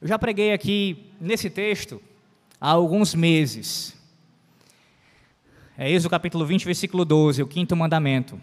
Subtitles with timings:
[0.00, 2.00] Eu já preguei aqui nesse texto
[2.60, 3.96] há alguns meses.
[5.76, 8.40] É Êxodo capítulo 20, versículo 12, o quinto mandamento.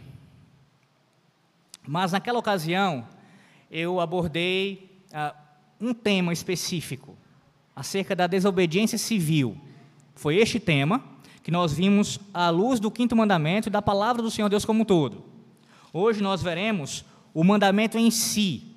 [1.87, 3.07] Mas naquela ocasião,
[3.71, 5.33] eu abordei ah,
[5.79, 7.15] um tema específico
[7.73, 9.57] acerca da desobediência civil.
[10.13, 11.01] Foi este tema
[11.41, 14.81] que nós vimos à luz do quinto mandamento e da palavra do Senhor Deus como
[14.81, 15.23] um todo.
[15.93, 18.75] Hoje nós veremos o mandamento em si,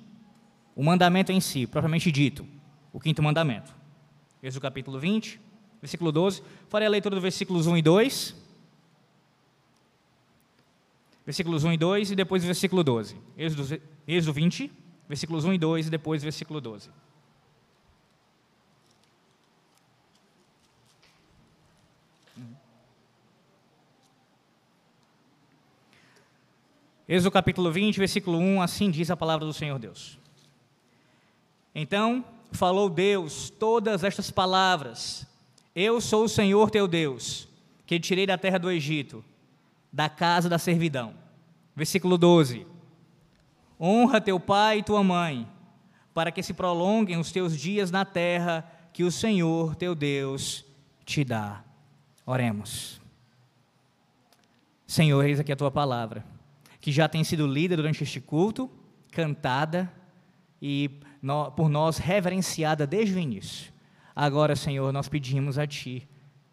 [0.73, 2.58] o mandamento em si, propriamente dito
[2.91, 3.73] o quinto mandamento.
[4.41, 5.39] Êxodo capítulo 20,
[5.81, 6.41] versículo 12.
[6.69, 8.35] Farei a leitura dos versículos 1 e 2.
[11.25, 13.15] Versículos 1 e 2 e depois versículo 12.
[13.37, 14.71] Êxodo, Êxodo 20,
[15.07, 16.89] versículos 1 e 2 e depois versículo 12.
[27.07, 30.19] Êxodo capítulo 20, versículo 1, assim diz a palavra do Senhor Deus.
[31.73, 35.27] Então falou Deus todas estas palavras:
[35.75, 37.47] Eu sou o Senhor teu Deus,
[37.85, 39.23] que tirei da terra do Egito,
[39.91, 41.13] da casa da servidão.
[41.75, 42.65] Versículo 12:
[43.79, 45.47] Honra teu pai e tua mãe,
[46.13, 50.65] para que se prolonguem os teus dias na terra que o Senhor teu Deus
[51.05, 51.63] te dá.
[52.25, 52.99] Oremos.
[54.85, 56.25] Senhor, eis aqui a tua palavra,
[56.81, 58.69] que já tem sido lida durante este culto,
[59.11, 59.91] cantada
[60.61, 60.89] e
[61.55, 63.71] por nós reverenciada desde o início.
[64.15, 66.07] Agora, Senhor, nós pedimos a Ti,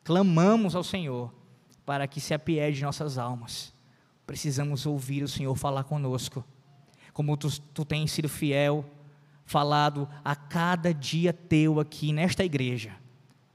[0.05, 1.33] clamamos ao Senhor
[1.85, 3.73] para que se apiede de nossas almas.
[4.27, 6.45] Precisamos ouvir o Senhor falar conosco.
[7.13, 8.85] Como tu, tu tens sido fiel,
[9.45, 12.93] falado a cada dia teu aqui nesta igreja,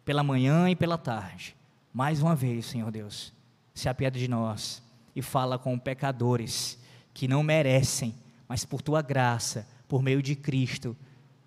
[0.05, 1.55] pela manhã e pela tarde.
[1.93, 3.33] Mais uma vez, Senhor Deus,
[3.73, 4.81] se apiede de nós
[5.13, 6.79] e fala com pecadores
[7.13, 8.15] que não merecem,
[8.47, 10.95] mas por tua graça por meio de Cristo,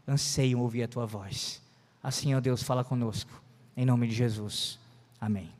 [0.07, 1.63] anseiam ouvir a tua voz.
[2.03, 3.43] Assim, ó Deus, fala conosco.
[3.75, 4.79] Em nome de Jesus.
[5.19, 5.51] Amém.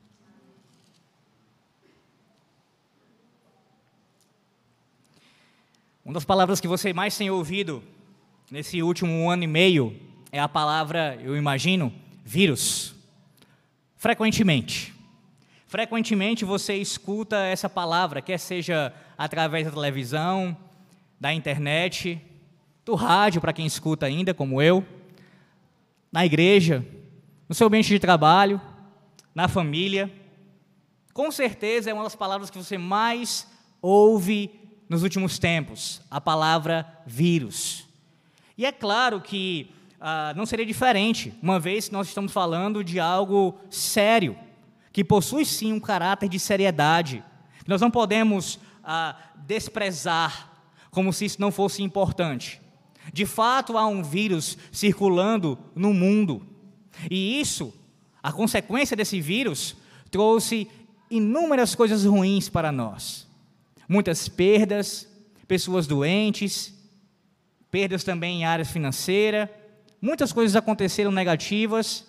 [6.05, 7.83] Uma das palavras que você mais tem ouvido
[8.51, 9.99] nesse último ano e meio
[10.31, 11.91] é a palavra, eu imagino,
[12.23, 12.93] vírus.
[13.97, 14.93] Frequentemente.
[15.65, 20.55] Frequentemente você escuta essa palavra, quer seja através da televisão,
[21.19, 22.21] da internet,
[22.85, 24.85] do rádio, para quem escuta ainda, como eu,
[26.11, 26.85] na igreja,
[27.49, 28.61] no seu ambiente de trabalho,
[29.33, 30.13] na família.
[31.11, 33.47] Com certeza é uma das palavras que você mais
[33.81, 34.51] ouve
[34.87, 37.87] nos últimos tempos, a palavra vírus.
[38.55, 42.99] E é claro que ah, não seria diferente, uma vez que nós estamos falando de
[42.99, 44.37] algo sério,
[44.93, 47.23] que possui sim um caráter de seriedade.
[47.67, 50.51] Nós não podemos ah, desprezar
[50.91, 52.61] como se isso não fosse importante.
[53.13, 56.45] De fato, há um vírus circulando no mundo.
[57.09, 57.73] E isso,
[58.21, 59.75] a consequência desse vírus,
[60.09, 60.67] trouxe
[61.09, 63.27] inúmeras coisas ruins para nós.
[63.87, 65.07] Muitas perdas,
[65.47, 66.73] pessoas doentes,
[67.69, 69.53] perdas também em área financeira.
[70.01, 72.05] Muitas coisas aconteceram negativas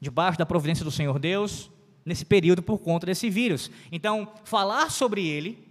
[0.00, 1.70] debaixo da providência do Senhor Deus
[2.04, 3.70] nesse período por conta desse vírus.
[3.92, 5.67] Então, falar sobre ele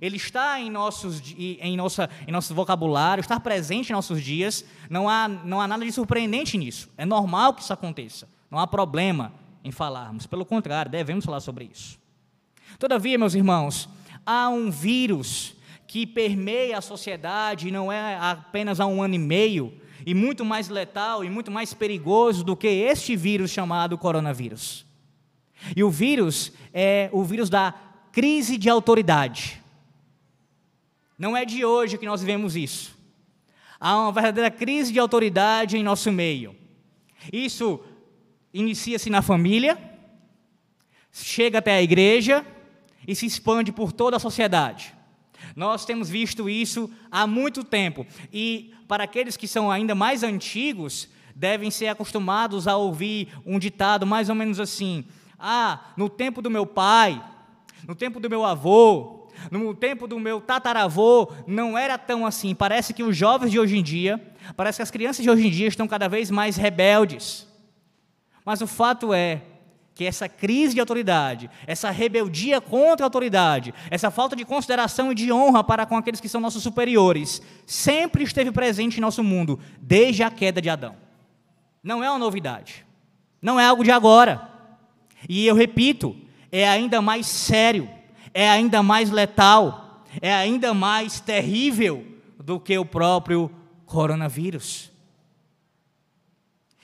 [0.00, 4.64] ele está em, nossos, em, nossa, em nosso vocabulário, está presente em nossos dias.
[4.88, 6.88] Não há, não há nada de surpreendente nisso.
[6.96, 8.28] É normal que isso aconteça.
[8.50, 9.32] Não há problema
[9.64, 10.26] em falarmos.
[10.26, 11.98] Pelo contrário, devemos falar sobre isso.
[12.78, 13.88] Todavia, meus irmãos,
[14.24, 15.54] há um vírus
[15.86, 19.72] que permeia a sociedade e não é apenas há um ano e meio,
[20.06, 24.86] e muito mais letal e muito mais perigoso do que este vírus chamado coronavírus.
[25.74, 27.74] E o vírus é o vírus da
[28.12, 29.62] crise de autoridade.
[31.18, 32.96] Não é de hoje que nós vivemos isso.
[33.80, 36.54] Há uma verdadeira crise de autoridade em nosso meio.
[37.32, 37.80] Isso
[38.54, 39.76] inicia-se na família,
[41.12, 42.46] chega até a igreja
[43.06, 44.94] e se expande por toda a sociedade.
[45.56, 48.06] Nós temos visto isso há muito tempo.
[48.32, 54.06] E para aqueles que são ainda mais antigos, devem ser acostumados a ouvir um ditado
[54.06, 55.04] mais ou menos assim:
[55.38, 57.22] Ah, no tempo do meu pai,
[57.86, 59.17] no tempo do meu avô,
[59.50, 62.54] no tempo do meu tataravô, não era tão assim.
[62.54, 64.20] Parece que os jovens de hoje em dia,
[64.56, 67.46] parece que as crianças de hoje em dia estão cada vez mais rebeldes.
[68.44, 69.42] Mas o fato é
[69.94, 75.14] que essa crise de autoridade, essa rebeldia contra a autoridade, essa falta de consideração e
[75.14, 79.58] de honra para com aqueles que são nossos superiores, sempre esteve presente em nosso mundo,
[79.80, 80.94] desde a queda de Adão.
[81.82, 82.86] Não é uma novidade.
[83.42, 84.48] Não é algo de agora.
[85.28, 86.16] E eu repito,
[86.52, 87.97] é ainda mais sério
[88.32, 92.04] é ainda mais letal, é ainda mais terrível
[92.42, 93.50] do que o próprio
[93.86, 94.90] coronavírus.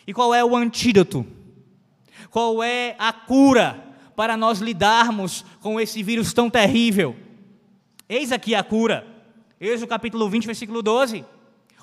[0.06, 1.26] E qual é o antídoto?
[2.30, 3.82] Qual é a cura
[4.16, 7.16] para nós lidarmos com esse vírus tão terrível?
[8.08, 9.06] Eis aqui a cura.
[9.58, 11.24] Eis o capítulo 20, versículo 12.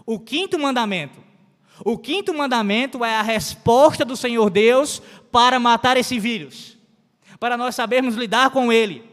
[0.06, 1.20] O quinto mandamento.
[1.84, 6.78] O quinto mandamento é a resposta do Senhor Deus para matar esse vírus,
[7.40, 9.04] para nós sabermos lidar com ele,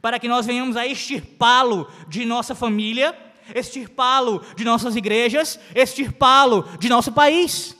[0.00, 3.16] para que nós venhamos a extirpá-lo de nossa família,
[3.54, 7.76] extirpá-lo de nossas igrejas, extirpá-lo de nosso país.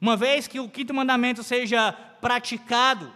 [0.00, 3.12] Uma vez que o quinto mandamento seja praticado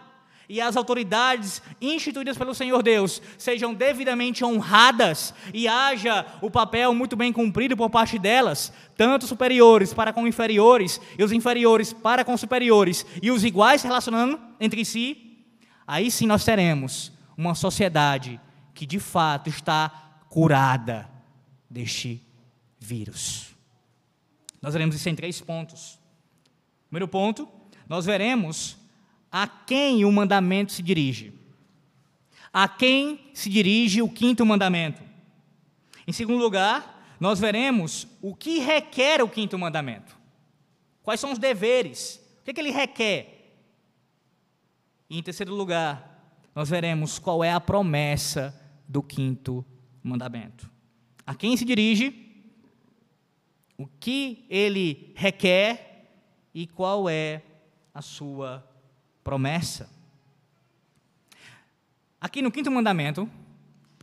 [0.49, 7.17] e as autoridades instituídas pelo Senhor Deus sejam devidamente honradas e haja o papel muito
[7.17, 12.37] bem cumprido por parte delas, tanto superiores para com inferiores e os inferiores para com
[12.37, 15.43] superiores e os iguais relacionando entre si,
[15.85, 18.39] aí sim nós teremos uma sociedade
[18.73, 19.89] que de fato está
[20.29, 21.09] curada
[21.69, 22.21] deste
[22.79, 23.55] vírus.
[24.61, 25.99] Nós veremos isso em três pontos.
[26.89, 27.47] Primeiro ponto,
[27.87, 28.77] nós veremos
[29.31, 31.33] a quem o mandamento se dirige.
[32.51, 35.03] A quem se dirige o quinto mandamento.
[36.07, 40.17] Em segundo lugar, nós veremos o que requer o quinto mandamento.
[41.03, 42.21] Quais são os deveres?
[42.39, 43.37] O que, é que ele requer?
[45.09, 46.06] E em terceiro lugar,
[46.57, 49.63] nós veremos qual é a promessa do quinto
[50.01, 50.67] mandamento.
[51.23, 52.33] A quem se dirige,
[53.77, 56.07] o que ele requer
[56.55, 57.43] e qual é
[57.93, 58.67] a sua
[59.23, 59.87] promessa.
[62.19, 63.29] Aqui no quinto mandamento,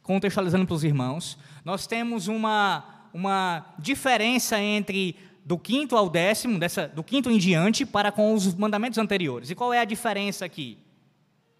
[0.05, 6.87] contextualizando para os irmãos, nós temos uma, uma diferença entre do quinto ao décimo, dessa,
[6.87, 9.51] do quinto em diante, para com os mandamentos anteriores.
[9.51, 10.84] E qual é a diferença aqui?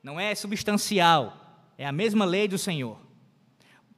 [0.05, 1.35] Não é substancial,
[1.79, 2.99] é a mesma lei do Senhor.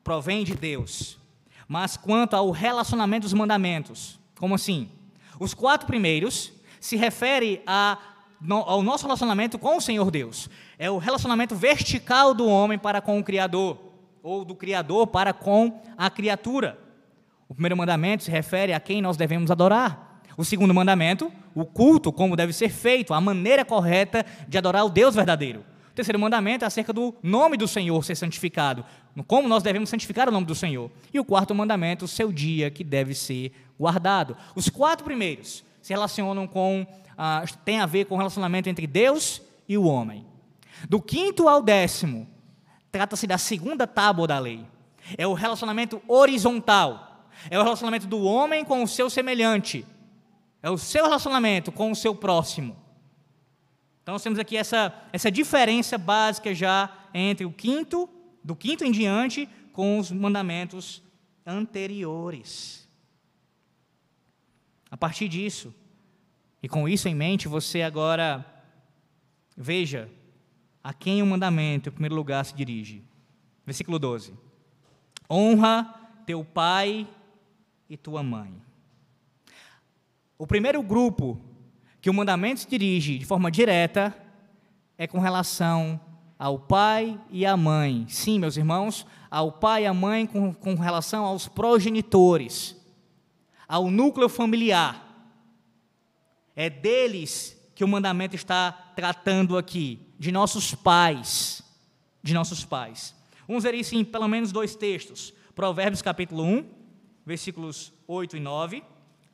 [0.04, 1.18] Provém de Deus.
[1.66, 4.88] Mas quanto ao relacionamento dos mandamentos, como assim?
[5.40, 7.98] Os quatro primeiros se refere a
[8.50, 10.48] ao nosso relacionamento com o Senhor Deus.
[10.78, 13.76] É o relacionamento vertical do homem para com o Criador,
[14.22, 16.78] ou do Criador para com a criatura.
[17.48, 20.20] O primeiro mandamento se refere a quem nós devemos adorar.
[20.36, 24.90] O segundo mandamento, o culto, como deve ser feito, a maneira correta de adorar o
[24.90, 25.64] Deus verdadeiro.
[25.96, 28.84] Terceiro mandamento é acerca do nome do Senhor ser santificado,
[29.26, 30.90] como nós devemos santificar o nome do Senhor.
[31.12, 33.50] E o quarto mandamento, o seu dia que deve ser
[33.80, 34.36] guardado.
[34.54, 39.40] Os quatro primeiros se relacionam com ah, tem a ver com o relacionamento entre Deus
[39.66, 40.26] e o homem.
[40.86, 42.28] Do quinto ao décimo,
[42.92, 44.66] trata-se da segunda tábua da lei.
[45.16, 47.26] É o relacionamento horizontal.
[47.50, 49.86] É o relacionamento do homem com o seu semelhante.
[50.62, 52.76] É o seu relacionamento com o seu próximo.
[54.06, 58.08] Então nós temos aqui essa, essa diferença básica já entre o quinto,
[58.44, 61.02] do quinto em diante, com os mandamentos
[61.44, 62.88] anteriores.
[64.88, 65.74] A partir disso,
[66.62, 68.46] e com isso em mente, você agora
[69.56, 70.08] veja
[70.84, 73.02] a quem o mandamento, em primeiro lugar, se dirige.
[73.64, 74.34] Versículo 12:
[75.28, 75.82] Honra
[76.24, 77.08] teu pai
[77.90, 78.54] e tua mãe.
[80.38, 81.55] O primeiro grupo
[82.06, 84.16] que o mandamento se dirige de forma direta
[84.96, 86.00] é com relação
[86.38, 88.06] ao pai e à mãe.
[88.08, 92.76] Sim, meus irmãos, ao pai e à mãe com, com relação aos progenitores,
[93.66, 95.04] ao núcleo familiar.
[96.54, 101.60] É deles que o mandamento está tratando aqui, de nossos pais,
[102.22, 103.16] de nossos pais.
[103.48, 105.34] Vamos ver isso em pelo menos dois textos.
[105.56, 106.70] Provérbios capítulo 1,
[107.26, 108.84] versículos 8 e 9.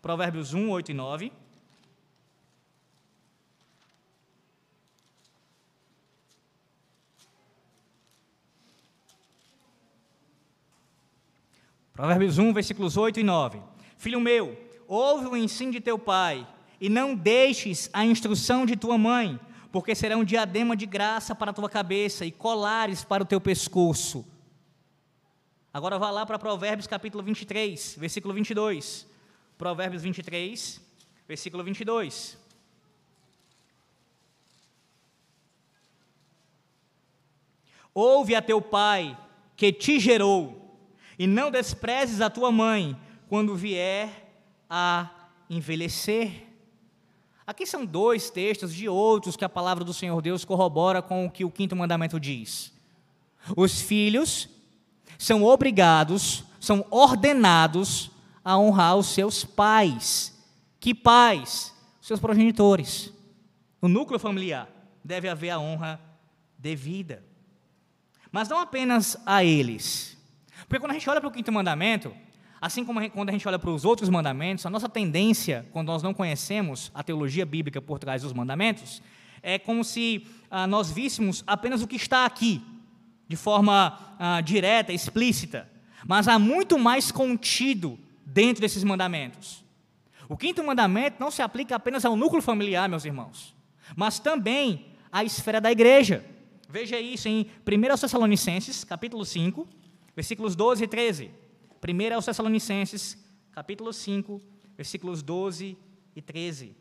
[0.01, 1.42] Provérbios 1, 8 e 9.
[11.93, 13.61] Provérbios 1, versículos 8 e 9.
[13.99, 14.59] Filho meu,
[14.89, 16.47] ouve o ensino de teu pai
[16.81, 19.39] e não deixes a instrução de tua mãe,
[19.71, 23.41] porque será um diadema de graça para a tua cabeça e colares para o teu
[23.41, 24.27] pescoço.
[25.73, 29.07] Agora vá lá para Provérbios capítulo 23, versículo 22.
[29.57, 30.81] Provérbios 23,
[31.29, 32.39] versículo 22.
[37.95, 39.17] Ouve a teu pai
[39.55, 40.62] que te gerou,
[41.19, 42.97] e não desprezes a tua mãe
[43.29, 44.35] quando vier
[44.69, 45.11] a
[45.49, 46.47] envelhecer.
[47.47, 51.31] Aqui são dois textos de outros que a palavra do Senhor Deus corrobora com o
[51.31, 52.73] que o quinto mandamento diz.
[53.57, 54.49] Os filhos
[55.19, 58.11] são obrigados, são ordenados
[58.45, 60.39] a honrar os seus pais.
[60.79, 61.75] Que pais?
[62.01, 63.13] Seus progenitores.
[63.81, 64.69] No núcleo familiar
[65.05, 66.01] deve haver a honra
[66.59, 67.25] devida.
[68.31, 70.17] Mas não apenas a eles.
[70.73, 72.17] Porque quando a gente olha para o quinto mandamento,
[72.59, 76.03] Assim como quando a gente olha para os outros mandamentos, a nossa tendência, quando nós
[76.03, 79.03] não conhecemos a teologia bíblica por trás dos mandamentos,
[79.43, 82.63] é como se ah, nós víssemos apenas o que está aqui,
[83.29, 85.69] de forma ah, direta, explícita.
[86.07, 89.65] Mas há muito mais contido dentro desses mandamentos.
[90.29, 93.55] O quinto mandamento não se aplica apenas ao núcleo familiar, meus irmãos,
[93.97, 96.25] mas também à esfera da igreja.
[96.69, 99.82] Veja isso em 1 Tessalonicenses, capítulo 5,
[100.15, 101.31] versículos 12 e 13.
[101.83, 103.19] 1 Tessalonicenses,
[103.53, 104.41] capítulo 5,
[104.77, 105.77] versículos 12
[106.15, 106.77] e 13.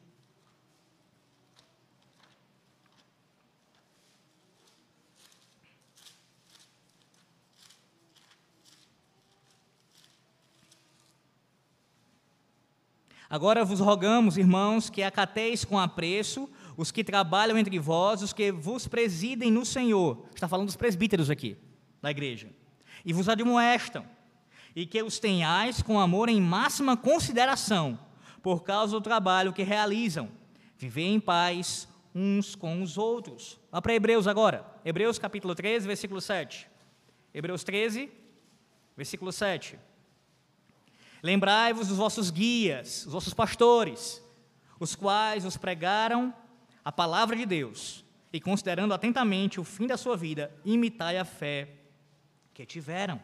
[13.31, 18.51] Agora vos rogamos, irmãos, que acateis com apreço os que trabalham entre vós, os que
[18.51, 20.25] vos presidem no Senhor.
[20.35, 21.55] Está falando dos presbíteros aqui,
[22.01, 22.49] da igreja.
[23.05, 24.05] E vos admoestam,
[24.75, 27.97] e que os tenhais com amor em máxima consideração,
[28.41, 30.29] por causa do trabalho que realizam.
[30.77, 33.59] Viver em paz uns com os outros.
[33.71, 34.65] Vá para Hebreus agora.
[34.83, 36.67] Hebreus capítulo 13, versículo 7.
[37.33, 38.11] Hebreus 13,
[38.97, 39.79] versículo 7.
[41.23, 44.21] Lembrai-vos dos vossos guias, os vossos pastores,
[44.79, 46.33] os quais os pregaram
[46.83, 48.03] a palavra de Deus,
[48.33, 51.80] e considerando atentamente o fim da sua vida, imitai a fé
[52.61, 53.19] que tiveram.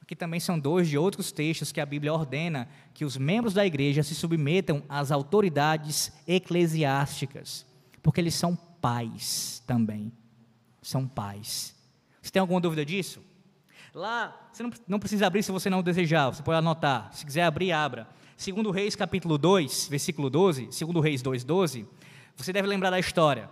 [0.00, 3.66] Aqui também são dois de outros textos que a Bíblia ordena que os membros da
[3.66, 7.66] igreja se submetam às autoridades eclesiásticas,
[8.02, 10.12] porque eles são pais também.
[10.80, 11.74] São pais.
[12.22, 13.20] Você tem alguma dúvida disso?
[13.92, 17.12] Lá, você não, não precisa abrir se você não desejar, você pode anotar.
[17.12, 18.08] Se quiser abrir, abra.
[18.36, 21.88] Segundo Reis, capítulo 2, versículo 12, segundo Reis 2, 12,
[22.36, 23.50] você deve lembrar da história.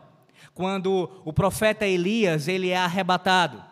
[0.53, 3.63] Quando o profeta Elias, ele é arrebatado.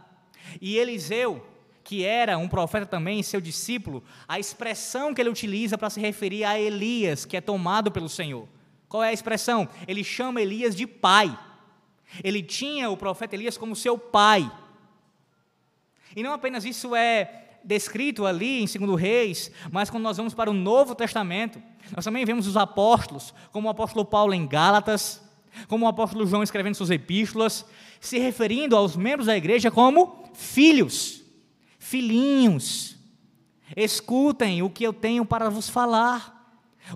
[0.61, 1.45] E Eliseu,
[1.85, 6.45] que era um profeta também, seu discípulo, a expressão que ele utiliza para se referir
[6.45, 8.49] a Elias, que é tomado pelo Senhor.
[8.89, 9.69] Qual é a expressão?
[9.89, 11.37] Ele chama Elias de pai.
[12.23, 14.51] Ele tinha o profeta Elias como seu pai.
[16.15, 20.51] E não apenas isso é descrito ali em 2 Reis, mas quando nós vamos para
[20.51, 21.63] o Novo Testamento,
[21.95, 25.22] nós também vemos os apóstolos, como o apóstolo Paulo em Gálatas,
[25.69, 27.65] como o apóstolo João escrevendo suas epístolas,
[28.01, 31.23] se referindo aos membros da igreja como filhos,
[31.79, 32.97] filhinhos.
[33.77, 36.41] Escutem o que eu tenho para vos falar.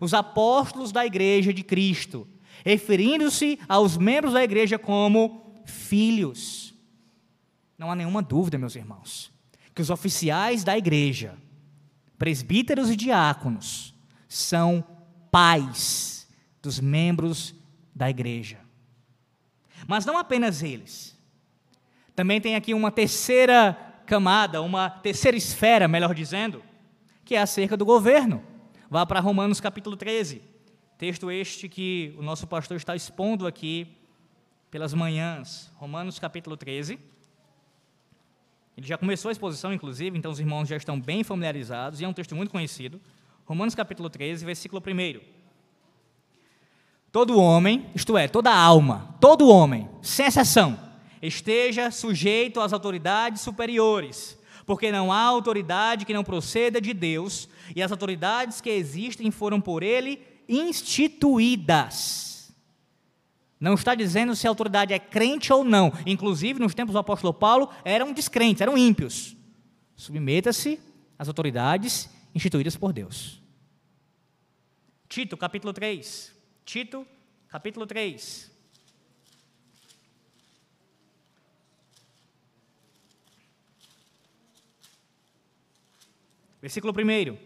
[0.00, 2.26] Os apóstolos da igreja de Cristo,
[2.64, 6.74] referindo-se aos membros da igreja como filhos.
[7.78, 9.30] Não há nenhuma dúvida, meus irmãos,
[9.74, 11.36] que os oficiais da igreja,
[12.18, 13.94] presbíteros e diáconos,
[14.28, 14.84] são
[15.30, 16.26] pais
[16.60, 17.54] dos membros
[17.96, 18.58] da igreja.
[19.88, 21.16] Mas não apenas eles.
[22.14, 23.72] Também tem aqui uma terceira
[24.04, 26.62] camada, uma terceira esfera, melhor dizendo,
[27.24, 28.44] que é acerca do governo.
[28.90, 30.42] Vá para Romanos capítulo 13.
[30.98, 33.88] Texto este que o nosso pastor está expondo aqui
[34.70, 35.72] pelas manhãs.
[35.76, 36.98] Romanos capítulo 13.
[38.76, 42.08] Ele já começou a exposição, inclusive, então os irmãos já estão bem familiarizados, e é
[42.08, 43.00] um texto muito conhecido.
[43.46, 45.35] Romanos capítulo 13, versículo 1.
[47.16, 50.78] Todo homem, isto é, toda alma, todo homem, sem exceção,
[51.22, 57.82] esteja sujeito às autoridades superiores, porque não há autoridade que não proceda de Deus, e
[57.82, 62.54] as autoridades que existem foram por ele instituídas.
[63.58, 65.90] Não está dizendo se a autoridade é crente ou não.
[66.04, 69.34] Inclusive, nos tempos do apóstolo Paulo, eram descrentes, eram ímpios.
[69.96, 70.78] Submeta-se
[71.18, 73.40] às autoridades instituídas por Deus.
[75.08, 76.35] Tito, capítulo 3.
[76.66, 77.06] Tito,
[77.48, 78.50] capítulo 3.
[86.60, 87.38] Versículo 1.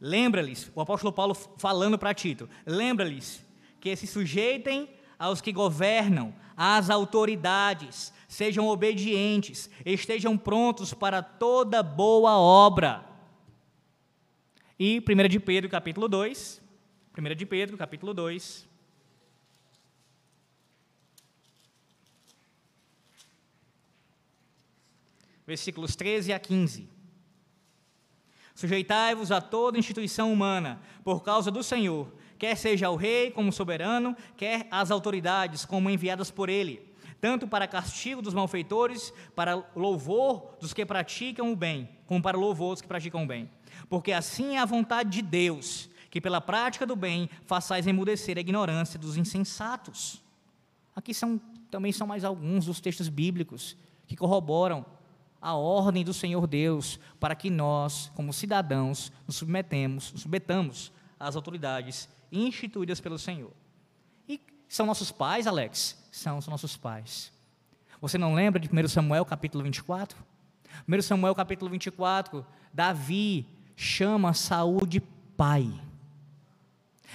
[0.00, 3.44] Lembra-lhes, o apóstolo Paulo falando para Tito: lembra-lhes
[3.80, 12.38] que se sujeitem aos que governam, às autoridades, sejam obedientes, estejam prontos para toda boa
[12.38, 13.04] obra.
[14.78, 16.59] E 1 de Pedro, capítulo 2,
[17.20, 18.66] 1 de Pedro, capítulo 2,
[25.46, 26.88] versículos 13 a 15.
[28.54, 34.16] Sujeitai-vos a toda instituição humana, por causa do Senhor, quer seja o rei como soberano,
[34.34, 40.72] quer as autoridades como enviadas por ele, tanto para castigo dos malfeitores, para louvor dos
[40.72, 43.50] que praticam o bem, como para louvor dos que praticam o bem.
[43.90, 48.40] Porque assim é a vontade de Deus, que pela prática do bem façais emudecer a
[48.40, 50.20] ignorância dos insensatos.
[50.94, 51.40] Aqui são,
[51.70, 53.76] também são mais alguns dos textos bíblicos
[54.06, 54.84] que corroboram
[55.40, 61.36] a ordem do Senhor Deus para que nós, como cidadãos, nos submetemos, nos submetamos às
[61.36, 63.52] autoridades instituídas pelo Senhor.
[64.28, 65.96] E são nossos pais, Alex?
[66.10, 67.32] São os nossos pais.
[68.00, 70.18] Você não lembra de 1 Samuel capítulo 24?
[70.88, 75.00] 1 Samuel capítulo 24, Davi chama Saul de
[75.36, 75.72] pai.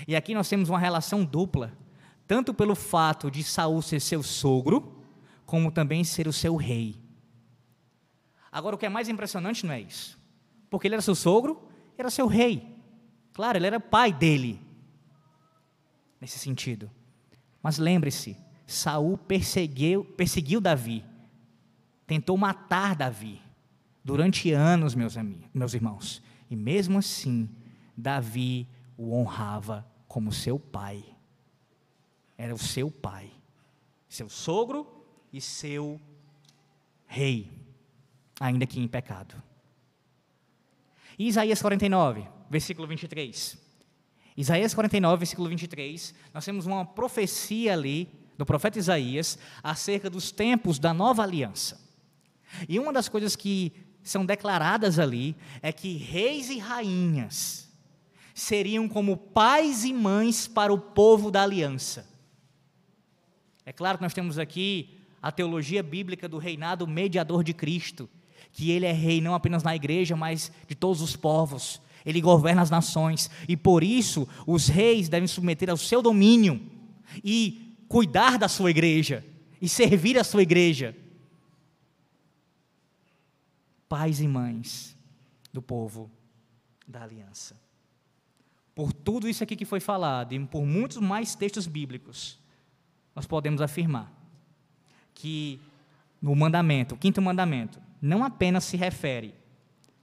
[0.08, 1.72] E aqui nós temos uma relação dupla,
[2.28, 5.04] tanto pelo fato de Saul ser seu sogro,
[5.46, 7.00] como também ser o seu rei.
[8.52, 10.20] Agora, o que é mais impressionante não é isso,
[10.70, 12.75] porque ele era seu sogro, era seu rei.
[13.34, 14.60] Claro, ele era pai dele,
[16.20, 16.90] nesse sentido.
[17.62, 21.04] Mas lembre-se, Saul perseguiu, perseguiu Davi,
[22.08, 23.42] tentou matar Davi
[24.04, 26.22] durante anos, meus, amigos, meus irmãos.
[26.50, 27.50] E mesmo assim,
[27.98, 31.04] Davi o honrava como seu pai.
[32.38, 33.32] Era o seu pai,
[34.08, 36.00] seu sogro e seu
[37.06, 37.52] rei,
[38.40, 39.42] ainda que em pecado.
[41.18, 43.58] Isaías 49, versículo 23.
[44.38, 50.78] Isaías 49, versículo 23, nós temos uma profecia ali do profeta Isaías acerca dos tempos
[50.78, 51.82] da nova aliança.
[52.68, 53.72] E uma das coisas que
[54.04, 57.64] são declaradas ali é que reis e rainhas
[58.36, 62.06] seriam como pais e mães para o povo da aliança.
[63.65, 68.10] É claro que nós temos aqui a teologia bíblica do reinado mediador de Cristo,
[68.51, 71.82] que ele é rei não apenas na igreja, mas de todos os povos.
[72.06, 76.62] Ele governa as nações e por isso os reis devem submeter ao seu domínio
[77.24, 79.25] e cuidar da sua igreja
[79.62, 80.94] e servir a sua igreja.
[83.88, 84.96] Pais e mães
[85.54, 86.12] do povo
[86.86, 87.64] da aliança.
[88.75, 92.38] Por tudo isso aqui que foi falado e por muitos mais textos bíblicos,
[93.15, 94.12] nós podemos afirmar
[95.13, 95.62] que
[96.22, 99.34] no mandamento, o quinto mandamento, não apenas se refere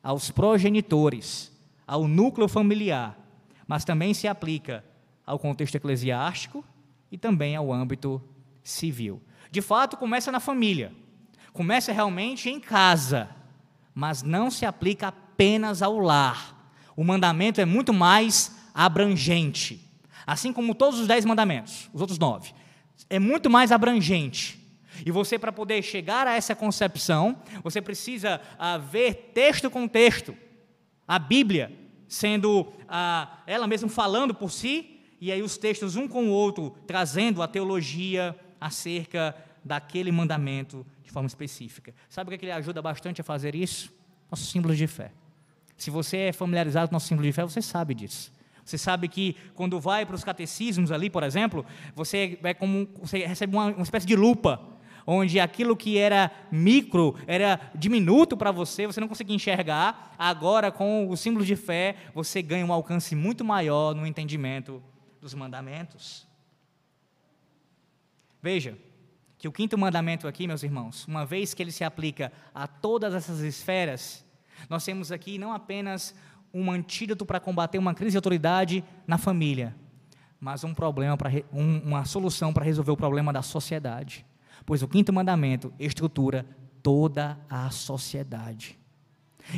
[0.02, 1.52] aos progenitores,
[1.86, 3.18] ao núcleo familiar,
[3.66, 4.82] mas também se aplica
[5.26, 6.64] ao contexto eclesiástico
[7.10, 8.22] e também ao âmbito
[8.62, 9.22] civil.
[9.50, 10.92] De fato, começa na família,
[11.52, 13.28] começa realmente em casa,
[13.94, 16.61] mas não se aplica apenas ao lar.
[16.96, 19.80] O mandamento é muito mais abrangente,
[20.26, 22.52] assim como todos os dez mandamentos, os outros nove,
[23.08, 24.60] é muito mais abrangente.
[25.04, 30.36] E você, para poder chegar a essa concepção, você precisa ah, ver texto com texto,
[31.08, 31.72] a Bíblia
[32.06, 36.76] sendo ah, ela mesma falando por si, e aí os textos um com o outro
[36.86, 41.94] trazendo a teologia acerca daquele mandamento de forma específica.
[42.08, 43.92] Sabe o que, é que ele ajuda bastante a fazer isso?
[44.30, 45.12] Nossos símbolos de fé.
[45.76, 48.32] Se você é familiarizado com nossos símbolos de fé, você sabe disso.
[48.64, 53.26] Você sabe que quando vai para os catecismos ali, por exemplo, você, é como, você
[53.26, 54.60] recebe uma, uma espécie de lupa
[55.06, 61.08] onde aquilo que era micro, era diminuto para você, você não conseguia enxergar, agora com
[61.08, 64.82] o símbolo de fé, você ganha um alcance muito maior no entendimento
[65.20, 66.26] dos mandamentos.
[68.40, 68.76] Veja,
[69.38, 73.14] que o quinto mandamento aqui, meus irmãos, uma vez que ele se aplica a todas
[73.14, 74.24] essas esferas,
[74.68, 76.14] nós temos aqui não apenas
[76.52, 79.74] um antídoto para combater uma crise de autoridade na família,
[80.40, 84.24] mas um problema para um, uma solução para resolver o problema da sociedade
[84.64, 86.46] pois o quinto mandamento estrutura
[86.82, 88.78] toda a sociedade.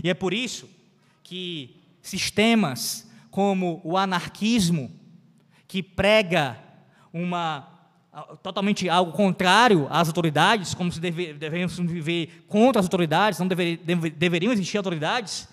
[0.02, 0.68] E é por isso
[1.22, 4.90] que sistemas como o anarquismo,
[5.66, 6.58] que prega
[7.12, 7.73] uma
[8.42, 13.78] totalmente algo contrário às autoridades, como se deve, devemos viver contra as autoridades, não dever,
[13.78, 15.48] deve, deveriam existir autoridades,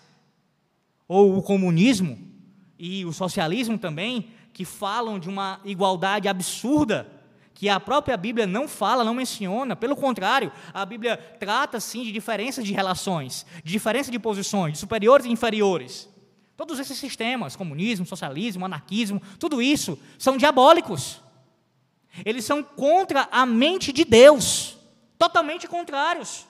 [1.07, 2.17] ou o comunismo
[2.77, 7.07] e o socialismo também, que falam de uma igualdade absurda
[7.53, 12.11] que a própria Bíblia não fala, não menciona, pelo contrário, a Bíblia trata sim de
[12.11, 16.09] diferenças de relações, de diferença de posições, de superiores e inferiores.
[16.57, 21.21] Todos esses sistemas, comunismo, socialismo, anarquismo, tudo isso são diabólicos.
[22.25, 24.77] Eles são contra a mente de Deus,
[25.17, 26.45] totalmente contrários.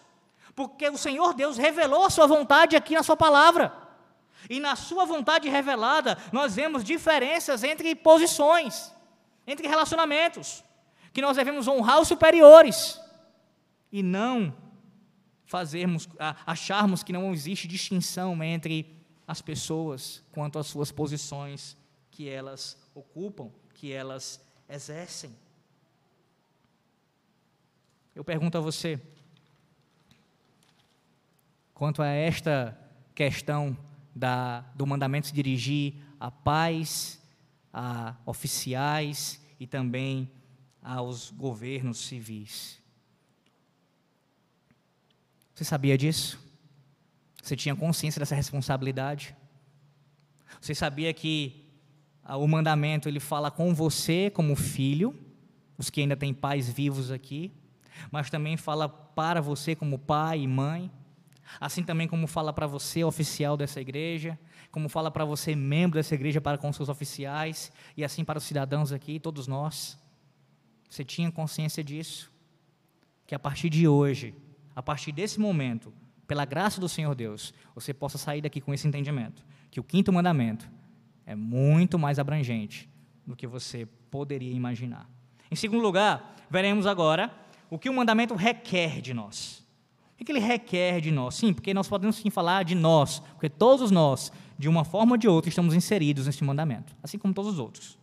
[0.55, 3.73] Porque o Senhor Deus revelou a sua vontade aqui na sua palavra.
[4.49, 8.91] E na sua vontade revelada, nós vemos diferenças entre posições,
[9.45, 10.63] entre relacionamentos
[11.13, 12.99] que nós devemos honrar os superiores
[13.91, 14.55] e não
[15.45, 16.07] fazermos,
[16.45, 18.97] acharmos que não existe distinção entre
[19.27, 21.77] as pessoas quanto às suas posições
[22.09, 25.35] que elas ocupam, que elas exercem.
[28.13, 28.99] Eu pergunto a você,
[31.73, 32.77] quanto a esta
[33.15, 33.77] questão
[34.13, 37.21] da, do mandamento se dirigir a pais,
[37.71, 40.29] a oficiais e também
[40.83, 42.81] aos governos civis.
[45.55, 46.37] Você sabia disso?
[47.41, 49.33] Você tinha consciência dessa responsabilidade?
[50.59, 51.65] Você sabia que
[52.27, 55.17] o mandamento ele fala com você como filho,
[55.77, 57.51] os que ainda têm pais vivos aqui,
[58.09, 60.89] mas também fala para você como pai e mãe,
[61.59, 64.39] assim também como fala para você oficial dessa igreja,
[64.71, 68.45] como fala para você membro dessa igreja para com seus oficiais e assim para os
[68.45, 69.97] cidadãos aqui, todos nós.
[70.89, 72.31] Você tinha consciência disso?
[73.27, 74.33] Que a partir de hoje,
[74.75, 75.93] a partir desse momento,
[76.27, 80.13] pela graça do Senhor Deus, você possa sair daqui com esse entendimento, que o quinto
[80.13, 80.69] mandamento
[81.25, 82.89] é muito mais abrangente
[83.25, 85.09] do que você poderia imaginar.
[85.49, 87.29] Em segundo lugar, veremos agora
[87.71, 89.65] o que o mandamento requer de nós.
[90.19, 91.35] O que ele requer de nós?
[91.35, 95.17] Sim, porque nós podemos sim falar de nós, porque todos nós, de uma forma ou
[95.17, 97.97] de outra, estamos inseridos nesse mandamento, assim como todos os outros.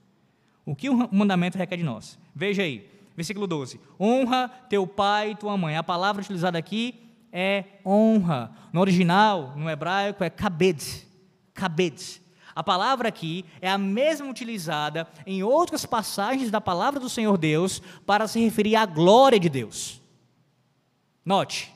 [0.64, 2.18] O que o mandamento requer de nós?
[2.34, 5.76] Veja aí, versículo 12: Honra teu pai e tua mãe.
[5.76, 6.94] A palavra utilizada aqui
[7.30, 8.50] é honra.
[8.72, 11.06] No original, no hebraico, é kabed.
[11.52, 12.22] Kabed.
[12.58, 17.80] A palavra aqui é a mesma utilizada em outras passagens da palavra do Senhor Deus
[18.04, 20.02] para se referir à glória de Deus.
[21.24, 21.72] Note,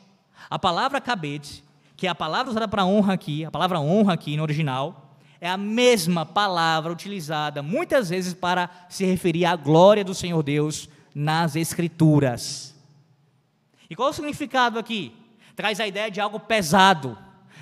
[0.50, 1.62] a palavra kabed,
[1.96, 5.48] que é a palavra usada para honra aqui, a palavra honra aqui no original, é
[5.48, 11.54] a mesma palavra utilizada muitas vezes para se referir à glória do Senhor Deus nas
[11.54, 12.74] Escrituras.
[13.88, 15.14] E qual o significado aqui?
[15.54, 17.16] Traz a ideia de algo pesado,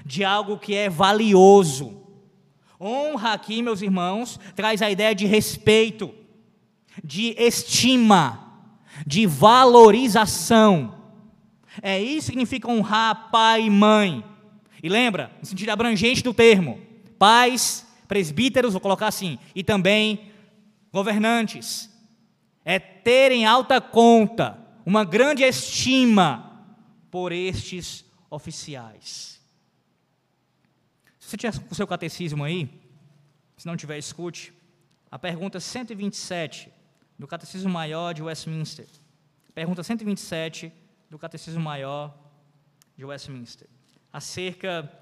[0.07, 2.00] de algo que é valioso.
[2.81, 6.15] Honra aqui, meus irmãos, traz a ideia de respeito,
[7.05, 8.65] de estima,
[9.07, 10.95] de valorização.
[11.83, 14.25] É isso que significa honrar pai e mãe.
[14.83, 16.81] E lembra, no sentido abrangente do termo,
[17.19, 20.33] pais, presbíteros, vou colocar assim, e também
[20.91, 21.91] governantes.
[22.65, 26.65] É terem alta conta, uma grande estima
[27.11, 29.40] por estes oficiais.
[31.31, 32.69] Você tiver o seu catecismo aí,
[33.57, 34.53] se não tiver, escute.
[35.09, 36.73] A pergunta 127
[37.17, 38.85] do Catecismo Maior de Westminster.
[39.55, 40.73] Pergunta 127
[41.09, 42.13] do Catecismo Maior
[42.97, 43.69] de Westminster.
[44.13, 44.93] Acerca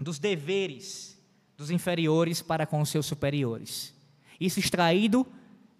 [0.00, 1.16] dos deveres
[1.56, 3.94] dos inferiores para com os seus superiores.
[4.40, 5.24] Isso extraído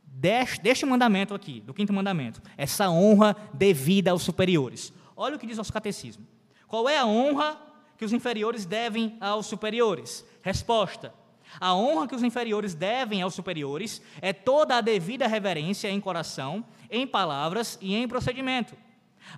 [0.06, 2.40] deste, deste mandamento aqui, do quinto mandamento.
[2.56, 4.92] Essa honra devida aos superiores.
[5.16, 6.24] Olha o que diz nosso catecismo.
[6.68, 7.71] Qual é a honra
[8.02, 10.26] que os inferiores devem aos superiores?
[10.42, 11.14] Resposta:
[11.60, 16.64] a honra que os inferiores devem aos superiores é toda a devida reverência em coração,
[16.90, 18.76] em palavras e em procedimento.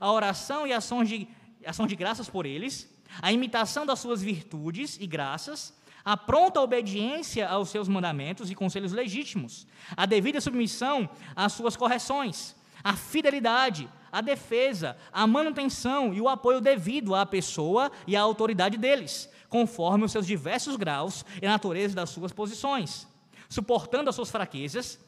[0.00, 1.28] A oração e ações de,
[1.66, 7.46] ações de graças por eles, a imitação das suas virtudes e graças, a pronta obediência
[7.46, 14.20] aos seus mandamentos e conselhos legítimos, a devida submissão às suas correções, a fidelidade, a
[14.20, 20.12] defesa, a manutenção e o apoio devido à pessoa e à autoridade deles, conforme os
[20.12, 23.08] seus diversos graus e a natureza das suas posições,
[23.48, 25.00] suportando as suas fraquezas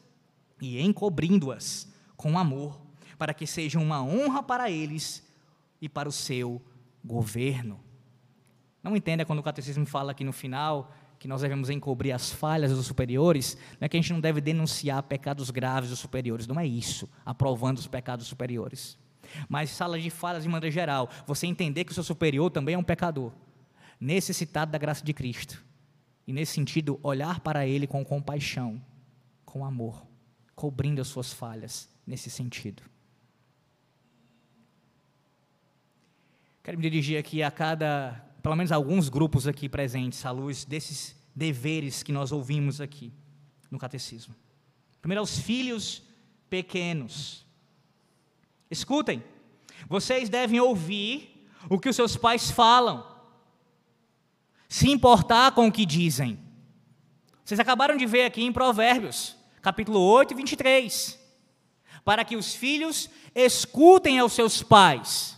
[0.61, 2.81] e encobrindo-as com amor,
[3.17, 5.25] para que sejam uma honra para eles
[5.81, 6.61] e para o seu
[7.01, 7.79] governo.
[8.83, 12.71] Não entenda quando o catecismo fala aqui no final que nós devemos encobrir as falhas
[12.71, 16.59] dos superiores, não é que a gente não deve denunciar pecados graves dos superiores, não
[16.59, 18.97] é isso, aprovando os pecados superiores.
[19.49, 22.77] Mas sala de falhas de maneira geral, você entender que o seu superior também é
[22.77, 23.31] um pecador,
[23.99, 25.63] necessitado da graça de Cristo.
[26.25, 28.81] E nesse sentido, olhar para ele com compaixão,
[29.45, 30.05] com amor,
[30.55, 32.83] cobrindo as suas falhas nesse sentido.
[36.63, 41.15] Quero me dirigir aqui a cada pelo menos alguns grupos aqui presentes à luz desses
[41.35, 43.13] deveres que nós ouvimos aqui
[43.69, 44.35] no catecismo.
[45.01, 46.01] Primeiro, aos filhos
[46.49, 47.45] pequenos.
[48.69, 49.23] Escutem,
[49.87, 53.05] vocês devem ouvir o que os seus pais falam,
[54.67, 56.39] se importar com o que dizem.
[57.43, 61.19] Vocês acabaram de ver aqui em Provérbios, capítulo 8 e 23.
[62.03, 65.37] Para que os filhos escutem aos seus pais.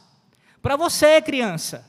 [0.62, 1.89] Para você, criança,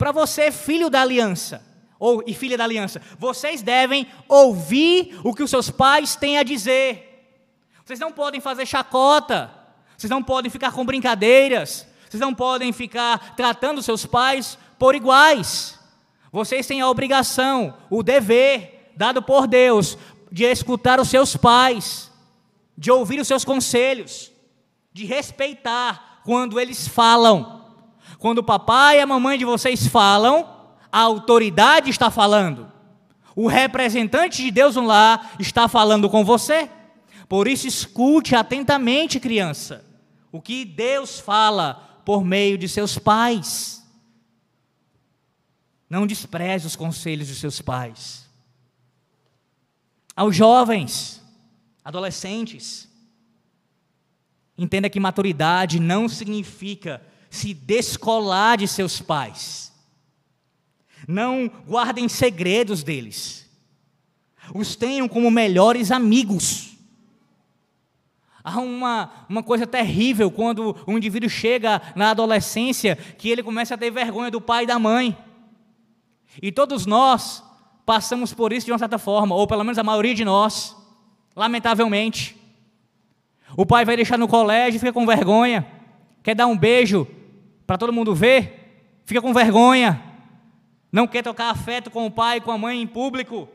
[0.00, 1.62] para você, filho da aliança,
[1.98, 6.42] ou e filha da aliança, vocês devem ouvir o que os seus pais têm a
[6.42, 7.36] dizer.
[7.84, 9.50] Vocês não podem fazer chacota,
[9.98, 15.78] vocês não podem ficar com brincadeiras, vocês não podem ficar tratando seus pais por iguais.
[16.32, 19.98] Vocês têm a obrigação, o dever dado por Deus
[20.32, 22.10] de escutar os seus pais,
[22.74, 24.32] de ouvir os seus conselhos,
[24.94, 27.59] de respeitar quando eles falam.
[28.20, 30.46] Quando o papai e a mamãe de vocês falam,
[30.92, 32.70] a autoridade está falando.
[33.34, 36.70] O representante de Deus no lar está falando com você.
[37.26, 39.86] Por isso, escute atentamente, criança,
[40.30, 43.82] o que Deus fala por meio de seus pais.
[45.88, 48.28] Não despreze os conselhos dos seus pais.
[50.14, 51.22] Aos jovens,
[51.82, 52.86] adolescentes,
[54.58, 57.00] entenda que maturidade não significa
[57.30, 59.72] se descolar de seus pais.
[61.06, 63.48] Não guardem segredos deles.
[64.52, 66.76] Os tenham como melhores amigos.
[68.42, 73.78] Há uma, uma coisa terrível quando um indivíduo chega na adolescência que ele começa a
[73.78, 75.16] ter vergonha do pai e da mãe.
[76.42, 77.44] E todos nós
[77.86, 80.76] passamos por isso de uma certa forma, ou pelo menos a maioria de nós,
[81.36, 82.36] lamentavelmente.
[83.56, 85.66] O pai vai deixar no colégio, fica com vergonha,
[86.22, 87.06] quer dar um beijo
[87.70, 90.02] para todo mundo ver, fica com vergonha,
[90.90, 93.48] não quer tocar afeto com o pai com a mãe em público.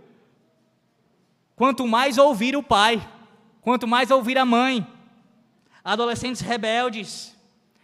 [1.53, 3.05] Quanto mais ouvir o pai,
[3.59, 4.87] quanto mais ouvir a mãe.
[5.83, 7.35] Adolescentes rebeldes.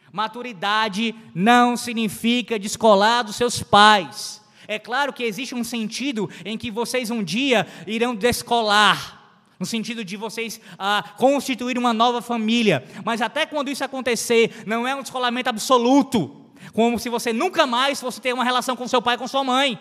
[0.09, 4.41] Maturidade não significa descolar dos seus pais.
[4.69, 9.20] É claro que existe um sentido em que vocês um dia irão descolar,
[9.61, 12.83] no sentido de vocês ah, constituir uma nova família.
[13.05, 18.01] Mas até quando isso acontecer, não é um descolamento absoluto, como se você nunca mais
[18.01, 19.79] fosse ter uma relação com seu pai, com sua mãe,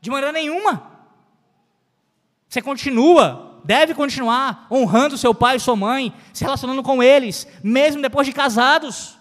[0.00, 0.88] de maneira nenhuma.
[2.48, 8.02] Você continua deve continuar honrando seu pai e sua mãe, se relacionando com eles, mesmo
[8.02, 9.16] depois de casados.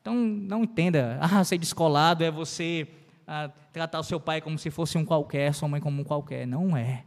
[0.00, 2.86] Então, não entenda, ah, ser descolado é você
[3.26, 6.46] ah, tratar o seu pai como se fosse um qualquer, sua mãe como um qualquer.
[6.46, 7.04] Não é.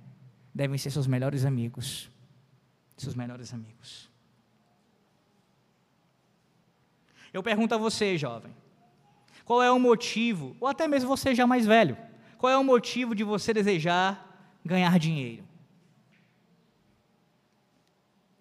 [0.57, 2.09] Devem ser seus melhores amigos.
[2.97, 4.09] Seus melhores amigos.
[7.31, 8.51] Eu pergunto a você, jovem,
[9.45, 11.95] qual é o motivo, ou até mesmo você já mais velho,
[12.39, 15.43] qual é o motivo de você desejar ganhar dinheiro.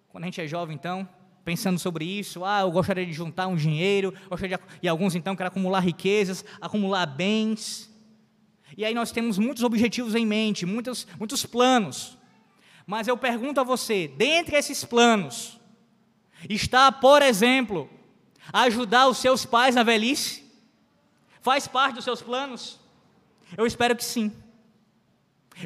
[0.08, 1.06] Quando a gente é jovem, então,
[1.44, 5.36] pensando sobre isso, ah, eu gostaria de juntar um dinheiro, gostaria de, e alguns então
[5.36, 7.94] querem acumular riquezas, acumular bens.
[8.76, 12.18] E aí nós temos muitos objetivos em mente, muitos, muitos planos.
[12.86, 15.58] Mas eu pergunto a você, dentre esses planos,
[16.48, 17.88] está, por exemplo,
[18.52, 20.44] ajudar os seus pais na velhice?
[21.40, 22.78] Faz parte dos seus planos?
[23.56, 24.30] Eu espero que sim.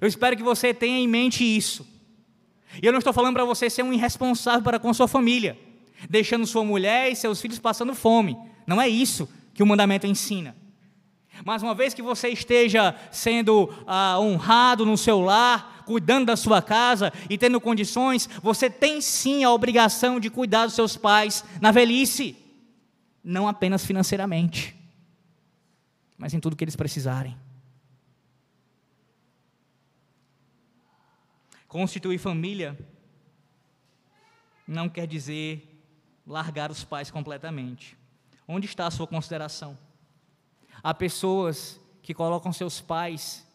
[0.00, 1.86] Eu espero que você tenha em mente isso.
[2.80, 5.58] E eu não estou falando para você ser um irresponsável para com sua família,
[6.08, 8.36] deixando sua mulher e seus filhos passando fome.
[8.66, 10.54] Não é isso que o mandamento ensina.
[11.44, 16.60] Mas uma vez que você esteja sendo ah, honrado no seu lar, cuidando da sua
[16.60, 21.70] casa e tendo condições, você tem sim a obrigação de cuidar dos seus pais na
[21.70, 22.36] velhice,
[23.24, 24.76] não apenas financeiramente,
[26.16, 27.36] mas em tudo que eles precisarem.
[31.66, 32.78] Constituir família
[34.66, 35.66] não quer dizer
[36.26, 37.96] largar os pais completamente.
[38.46, 39.78] Onde está a sua consideração?
[40.82, 43.46] Há pessoas que colocam seus pais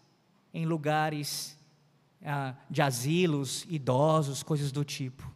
[0.53, 1.57] em lugares
[2.23, 5.29] ah, de asilos, idosos, coisas do tipo.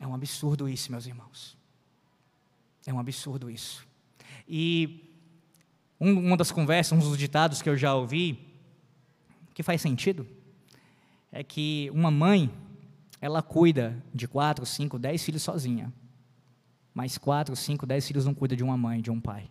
[0.00, 1.56] É um absurdo isso, meus irmãos.
[2.86, 3.86] É um absurdo isso.
[4.48, 5.08] E
[6.00, 8.38] um, uma das conversas, um dos ditados que eu já ouvi,
[9.52, 10.26] que faz sentido,
[11.30, 12.50] é que uma mãe,
[13.20, 15.92] ela cuida de quatro, cinco, dez filhos sozinha.
[16.94, 19.50] Mas quatro, cinco, dez filhos não cuida de uma mãe, de um pai.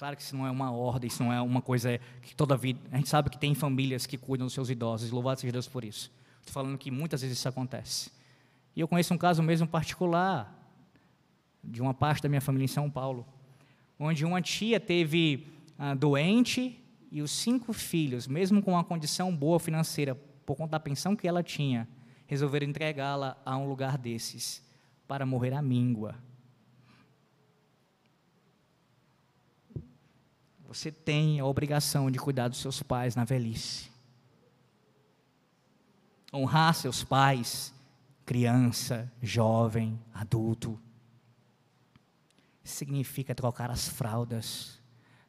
[0.00, 2.80] Claro que isso não é uma ordem, isso não é uma coisa que toda vida.
[2.90, 5.84] A gente sabe que tem famílias que cuidam dos seus idosos, louvado seja Deus por
[5.84, 6.10] isso.
[6.38, 8.10] Estou falando que muitas vezes isso acontece.
[8.74, 10.58] E eu conheço um caso mesmo particular,
[11.62, 13.26] de uma parte da minha família em São Paulo,
[13.98, 15.46] onde uma tia teve
[15.78, 16.82] ah, doente
[17.12, 20.14] e os cinco filhos, mesmo com uma condição boa financeira,
[20.46, 21.86] por conta da pensão que ela tinha,
[22.26, 24.66] resolveram entregá-la a um lugar desses
[25.06, 26.14] para morrer à míngua.
[30.70, 33.90] Você tem a obrigação de cuidar dos seus pais na velhice.
[36.32, 37.74] Honrar seus pais,
[38.24, 40.80] criança, jovem, adulto.
[42.62, 44.78] Significa trocar as fraldas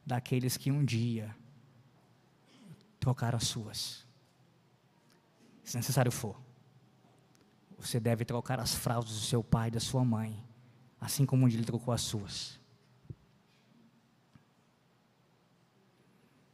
[0.06, 1.34] daqueles que um dia
[3.00, 4.06] trocar as suas.
[5.64, 6.40] Se necessário for.
[7.80, 10.40] Você deve trocar as fraldas do seu pai e da sua mãe,
[11.00, 12.61] assim como ele trocou as suas.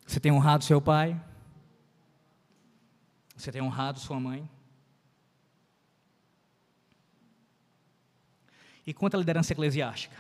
[0.09, 1.21] Você tem honrado seu pai?
[3.37, 4.49] Você tem honrado sua mãe?
[8.87, 10.17] E quanto à liderança eclesiástica?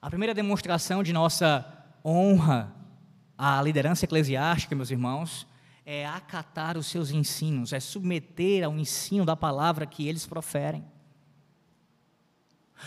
[0.00, 1.66] A primeira demonstração de nossa
[2.04, 2.72] honra
[3.36, 5.46] a liderança eclesiástica, meus irmãos,
[5.84, 10.84] é acatar os seus ensinos, é submeter ao ensino da palavra que eles proferem.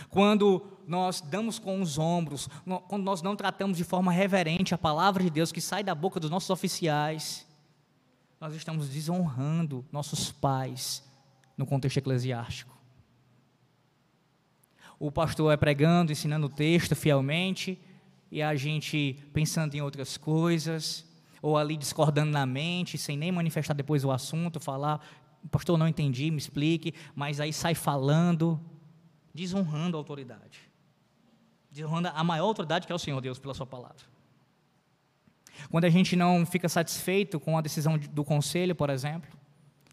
[0.10, 2.50] Quando nós damos com os ombros,
[2.88, 6.20] quando nós não tratamos de forma reverente a palavra de Deus que sai da boca
[6.20, 7.48] dos nossos oficiais,
[8.40, 11.04] nós estamos desonrando nossos pais
[11.58, 12.74] no contexto eclesiástico.
[15.00, 17.80] O pastor é pregando, ensinando o texto fielmente,
[18.32, 21.06] e a gente pensando em outras coisas,
[21.42, 25.06] ou ali discordando na mente, sem nem manifestar depois o assunto, falar,
[25.52, 28.60] pastor, não entendi, me explique, mas aí sai falando,
[29.34, 30.60] desonrando a autoridade.
[31.72, 34.14] Desonrando a maior autoridade que é o Senhor Deus pela sua palavra.
[35.70, 39.30] Quando a gente não fica satisfeito com a decisão do conselho, por exemplo,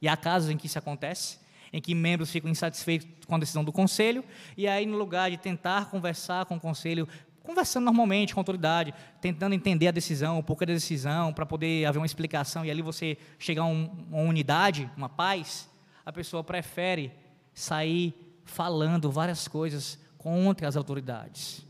[0.00, 1.38] e há casos em que isso acontece,
[1.72, 4.24] em que membros ficam insatisfeitos com a decisão do conselho,
[4.56, 7.06] e aí, no lugar de tentar conversar com o conselho,
[7.42, 11.84] conversando normalmente com a autoridade, tentando entender a decisão, o porquê da decisão, para poder
[11.86, 15.70] haver uma explicação e ali você chegar a uma unidade, uma paz,
[16.04, 17.12] a pessoa prefere
[17.54, 21.66] sair falando várias coisas contra as autoridades,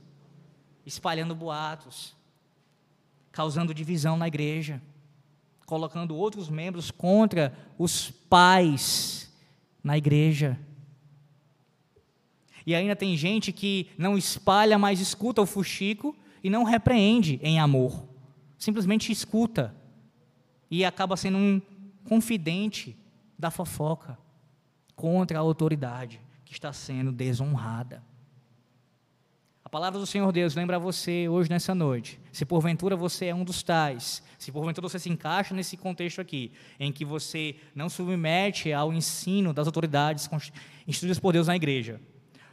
[0.85, 2.17] espalhando boatos,
[3.31, 4.83] causando divisão na igreja,
[5.67, 9.33] colocando outros membros contra os pais
[9.85, 10.59] na igreja.
[12.67, 17.61] E ainda tem gente que não espalha, mas escuta o fuxico e não repreende em
[17.61, 18.05] amor.
[18.59, 19.75] Simplesmente escuta
[20.71, 21.63] e acaba sendo um
[22.05, 22.97] confidente
[23.39, 24.19] da fofoca
[24.97, 26.21] contra a autoridade
[26.51, 28.03] que está sendo desonrada.
[29.65, 32.19] A palavra do Senhor Deus lembra você hoje nessa noite.
[32.33, 36.51] Se porventura você é um dos tais, se porventura você se encaixa nesse contexto aqui,
[36.81, 40.29] em que você não submete ao ensino das autoridades
[40.89, 42.01] instituídas por Deus na igreja,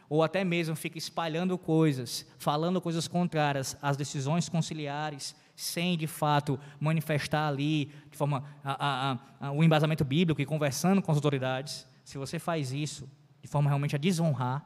[0.07, 6.59] ou até mesmo fica espalhando coisas, falando coisas contrárias às decisões conciliares, sem de fato
[6.79, 11.87] manifestar ali de forma a, a, a, o embasamento bíblico e conversando com as autoridades,
[12.03, 13.09] se você faz isso
[13.41, 14.65] de forma realmente a desonrar,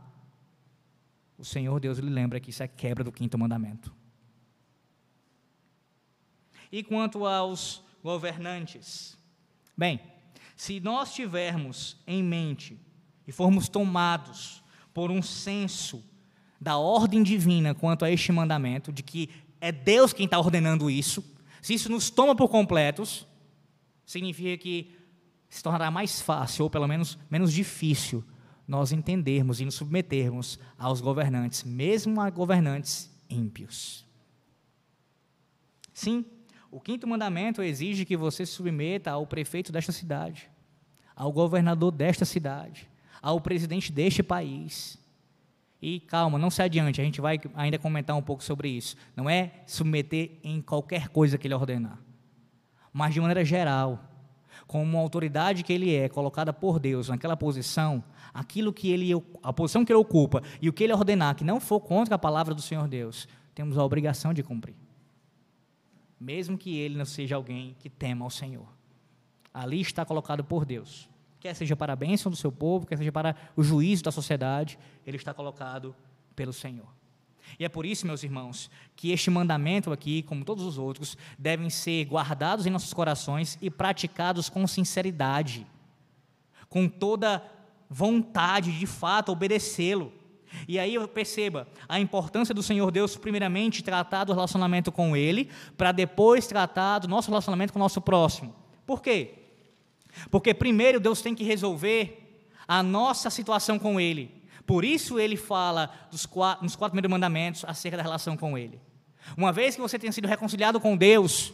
[1.38, 3.94] o Senhor Deus lhe lembra que isso é quebra do quinto mandamento.
[6.72, 9.18] E quanto aos governantes?
[9.76, 10.00] Bem,
[10.56, 12.80] se nós tivermos em mente
[13.28, 16.04] e formos tomados por um senso
[16.60, 19.30] da ordem divina quanto a este mandamento, de que
[19.60, 21.24] é Deus quem está ordenando isso,
[21.62, 23.26] se isso nos toma por completos,
[24.06, 24.96] significa que
[25.50, 28.24] se tornará mais fácil, ou pelo menos menos difícil,
[28.72, 34.06] nós entendermos e nos submetermos aos governantes, mesmo a governantes ímpios.
[35.94, 36.24] Sim,
[36.72, 40.50] o quinto mandamento exige que você se submeta ao prefeito desta cidade,
[41.14, 42.90] ao governador desta cidade,
[43.22, 44.98] ao presidente deste país.
[45.82, 48.96] E calma, não se adiante, a gente vai ainda comentar um pouco sobre isso.
[49.18, 52.00] Não é submeter em qualquer coisa que ele ordenar,
[52.94, 54.02] mas de maneira geral,
[54.72, 58.02] como uma autoridade que ele é, colocada por Deus naquela posição,
[58.34, 59.12] aquilo que ele,
[59.44, 62.18] a posição que ele ocupa e o que ele ordenar que não for contra a
[62.18, 64.78] palavra do Senhor Deus, temos a obrigação de cumprir.
[66.18, 68.66] Mesmo que ele não seja alguém que tema ao Senhor.
[69.54, 71.10] Ali está colocado por Deus.
[71.42, 74.80] Quer seja para a bênção do seu povo, quer seja para o juízo da sociedade,
[75.06, 75.94] ele está colocado
[76.34, 76.88] pelo Senhor.
[77.60, 81.70] E é por isso, meus irmãos, que este mandamento aqui, como todos os outros, devem
[81.70, 85.66] ser guardados em nossos corações e praticados com sinceridade,
[86.70, 87.44] com toda
[87.90, 90.14] vontade de, fato obedecê-lo.
[90.68, 95.92] E aí perceba a importância do Senhor Deus, primeiramente, tratar do relacionamento com Ele, para
[95.92, 98.54] depois tratar do nosso relacionamento com o nosso próximo.
[98.86, 99.36] Por quê?
[100.30, 104.41] Porque primeiro Deus tem que resolver a nossa situação com Ele.
[104.72, 108.80] Por isso ele fala dos quatro, nos quatro primeiros mandamentos acerca da relação com Ele.
[109.36, 111.54] Uma vez que você tenha sido reconciliado com Deus,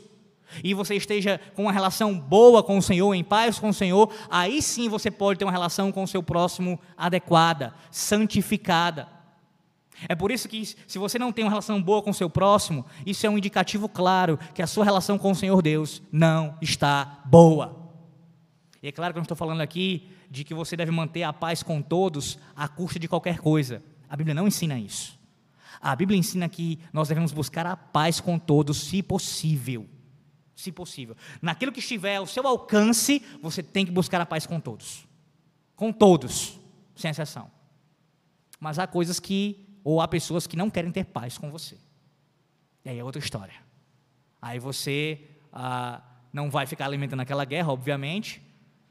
[0.64, 4.14] e você esteja com uma relação boa com o Senhor, em paz com o Senhor,
[4.30, 9.08] aí sim você pode ter uma relação com o seu próximo adequada, santificada.
[10.08, 12.86] É por isso que, se você não tem uma relação boa com o seu próximo,
[13.04, 17.20] isso é um indicativo claro que a sua relação com o Senhor Deus não está
[17.26, 17.87] boa.
[18.82, 21.34] E é claro que eu não estou falando aqui de que você deve manter a
[21.34, 23.84] paz com todos à custa de qualquer coisa.
[24.10, 25.18] A Bíblia não ensina isso.
[25.82, 29.88] A Bíblia ensina que nós devemos buscar a paz com todos, se possível.
[30.56, 31.16] Se possível.
[31.42, 35.08] Naquilo que estiver ao seu alcance, você tem que buscar a paz com todos.
[35.76, 36.60] Com todos,
[36.96, 37.52] sem exceção.
[38.60, 41.78] Mas há coisas que, ou há pessoas que não querem ter paz com você.
[42.84, 43.54] E aí é outra história.
[44.42, 45.22] Aí você
[45.54, 46.02] ah,
[46.34, 48.42] não vai ficar alimentando aquela guerra, obviamente,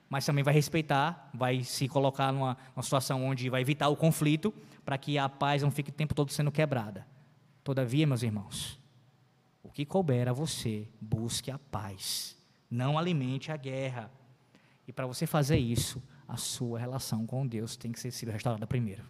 [0.08, 4.52] mas também vai respeitar, vai se colocar numa, numa situação onde vai evitar o conflito,
[4.84, 7.06] para que a paz não fique o tempo todo sendo quebrada.
[7.64, 8.78] Todavia, meus irmãos,
[9.62, 12.36] o que couber a você, busque a paz,
[12.70, 14.10] não alimente a guerra.
[14.86, 18.66] E para você fazer isso, a sua relação com Deus tem que ser sido restaurada
[18.66, 19.04] primeiro.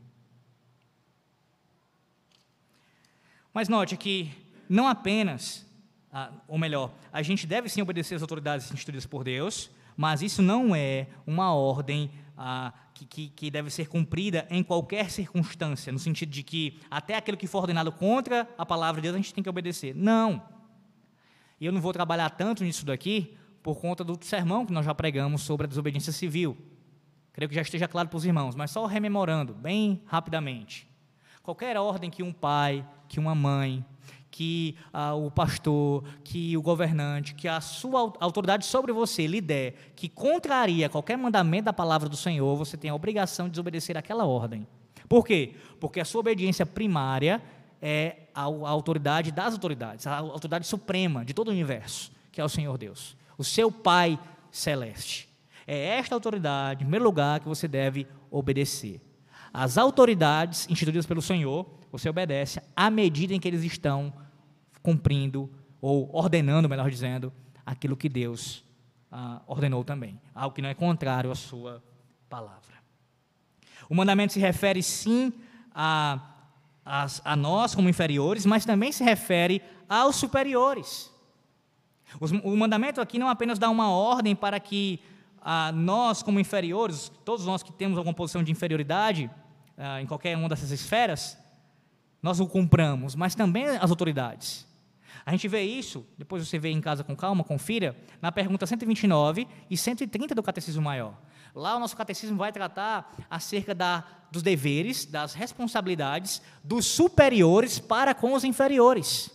[3.52, 4.32] Mas note que
[4.68, 5.66] não apenas,
[6.12, 10.42] ah, ou melhor, a gente deve sim obedecer às autoridades instituídas por Deus, mas isso
[10.42, 15.98] não é uma ordem ah, que, que, que, deve ser cumprida em qualquer circunstância, no
[15.98, 19.32] sentido de que até aquilo que for ordenado contra a palavra de Deus a gente
[19.32, 19.94] tem que obedecer.
[19.94, 20.42] Não.
[21.58, 24.94] E eu não vou trabalhar tanto nisso daqui por conta do sermão que nós já
[24.94, 26.56] pregamos sobre a desobediência civil.
[27.32, 30.86] Creio que já esteja claro para os irmãos, mas só rememorando, bem rapidamente.
[31.42, 33.84] Qualquer ordem que um pai, que uma mãe,
[34.30, 39.92] que ah, o pastor, que o governante, que a sua autoridade sobre você lhe der,
[39.94, 44.26] que contraria qualquer mandamento da palavra do Senhor, você tem a obrigação de desobedecer aquela
[44.26, 44.66] ordem.
[45.08, 45.54] Por quê?
[45.80, 47.42] Porque a sua obediência primária
[47.80, 52.44] é a, a autoridade das autoridades, a autoridade suprema de todo o universo, que é
[52.44, 54.18] o Senhor Deus, o seu Pai
[54.50, 55.28] celeste.
[55.66, 59.00] É esta autoridade, em primeiro lugar, que você deve obedecer.
[59.52, 61.66] As autoridades instituídas pelo Senhor,
[61.98, 64.12] você obedece à medida em que eles estão
[64.82, 67.32] cumprindo, ou ordenando, melhor dizendo,
[67.64, 68.64] aquilo que Deus
[69.10, 71.82] ah, ordenou também, algo que não é contrário à sua
[72.28, 72.76] palavra.
[73.88, 75.32] O mandamento se refere sim
[75.74, 76.20] a,
[76.84, 81.10] a, a nós como inferiores, mas também se refere aos superiores.
[82.20, 85.00] o mandamento aqui não apenas dá uma ordem para que
[85.40, 89.30] ah, nós, como inferiores, todos nós que temos alguma posição de inferioridade
[89.78, 91.38] ah, em qualquer uma dessas esferas,
[92.26, 94.66] nós o cumpramos, mas também as autoridades.
[95.24, 99.46] A gente vê isso, depois você vê em casa com calma, confira, na pergunta 129
[99.70, 101.14] e 130 do Catecismo Maior.
[101.54, 108.12] Lá o nosso catecismo vai tratar acerca da, dos deveres, das responsabilidades dos superiores para
[108.12, 109.30] com os inferiores.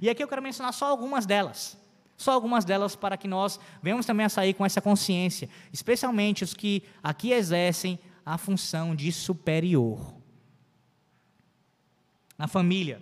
[0.00, 1.78] E aqui eu quero mencionar só algumas delas.
[2.16, 6.54] Só algumas delas para que nós venhamos também a sair com essa consciência, especialmente os
[6.54, 10.21] que aqui exercem a função de superior.
[12.42, 13.00] Na família,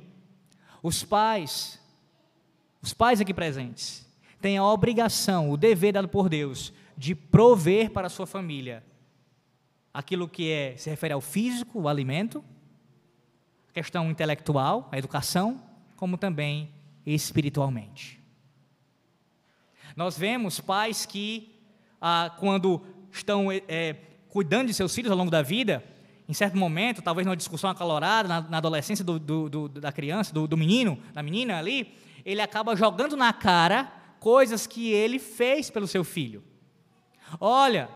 [0.82, 1.80] os pais
[2.82, 4.06] os pais aqui presentes
[4.38, 8.84] têm a obrigação, o dever dado por Deus de prover para a sua família
[9.94, 12.44] aquilo que é, se refere ao físico, o alimento,
[13.70, 15.58] a questão intelectual, a educação,
[15.96, 16.68] como também
[17.06, 18.20] espiritualmente.
[19.96, 21.58] Nós vemos pais que,
[21.98, 23.96] ah, quando estão é,
[24.28, 25.82] cuidando de seus filhos ao longo da vida,
[26.30, 30.32] em certo momento, talvez numa discussão acalorada, na, na adolescência do, do, do, da criança,
[30.32, 31.92] do, menino, da menina ali,
[32.24, 36.44] ele acaba jogando na cara coisas que ele fez pelo seu filho.
[37.40, 37.88] Olha,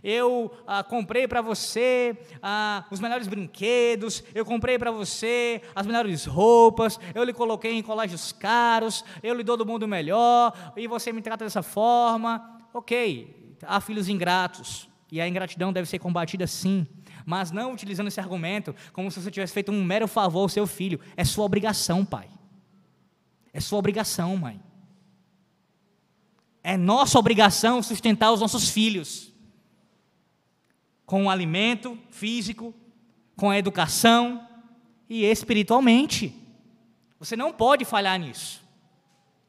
[0.00, 6.24] eu ah, comprei para você ah, os melhores brinquedos, eu comprei para você as melhores
[6.24, 11.12] roupas, eu lhe coloquei em colégios caros, eu lhe dou do mundo melhor, e você
[11.12, 12.60] me trata dessa forma.
[12.72, 16.86] Ok, há filhos ingratos, e a ingratidão deve ser combatida sim,
[17.26, 20.66] mas não utilizando esse argumento como se você tivesse feito um mero favor ao seu
[20.66, 21.00] filho.
[21.16, 22.30] É sua obrigação, pai.
[23.52, 24.60] É sua obrigação, mãe.
[26.62, 29.32] É nossa obrigação sustentar os nossos filhos
[31.04, 32.72] com o alimento físico,
[33.36, 34.46] com a educação
[35.08, 36.34] e espiritualmente.
[37.18, 38.62] Você não pode falhar nisso.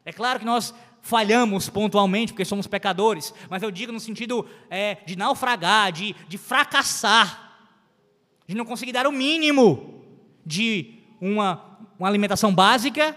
[0.03, 4.95] É claro que nós falhamos pontualmente, porque somos pecadores, mas eu digo no sentido é,
[5.05, 7.46] de naufragar, de, de fracassar,
[8.47, 10.03] de não conseguir dar o mínimo
[10.45, 13.15] de uma, uma alimentação básica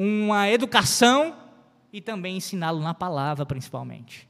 [0.00, 1.36] uma educação
[1.92, 4.28] e também ensiná-lo na palavra, principalmente.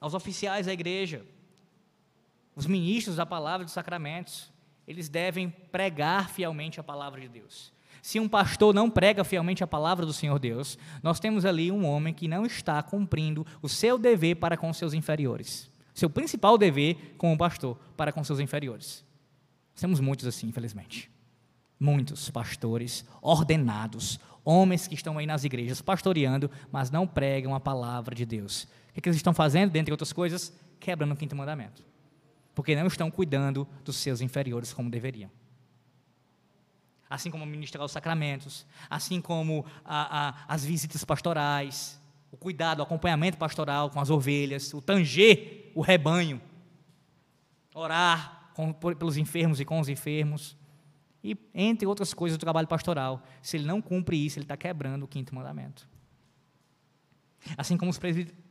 [0.00, 1.26] Aos oficiais da igreja,
[2.56, 4.50] os ministros da palavra dos sacramentos,
[4.88, 7.70] eles devem pregar fielmente a palavra de Deus.
[8.02, 11.86] Se um pastor não prega fielmente a palavra do Senhor Deus, nós temos ali um
[11.86, 15.70] homem que não está cumprindo o seu dever para com seus inferiores.
[15.94, 19.04] Seu principal dever como pastor para com seus inferiores.
[19.78, 21.10] Temos muitos assim, infelizmente.
[21.78, 28.14] Muitos pastores ordenados, homens que estão aí nas igrejas pastoreando, mas não pregam a palavra
[28.14, 28.64] de Deus.
[28.90, 30.52] O que, é eles estão fazendo, dentre outras coisas?
[30.78, 31.82] Quebrando o quinto mandamento.
[32.54, 35.30] Porque não estão cuidando dos seus inferiores como deveriam.
[37.14, 42.00] Assim como ministrar os sacramentos, assim como a, a, as visitas pastorais,
[42.32, 46.40] o cuidado, o acompanhamento pastoral com as ovelhas, o tanger o rebanho,
[47.72, 50.56] orar com, pelos enfermos e com os enfermos.
[51.22, 53.22] E, entre outras coisas, o trabalho pastoral.
[53.40, 55.88] Se ele não cumpre isso, ele está quebrando o quinto mandamento.
[57.56, 58.00] Assim como os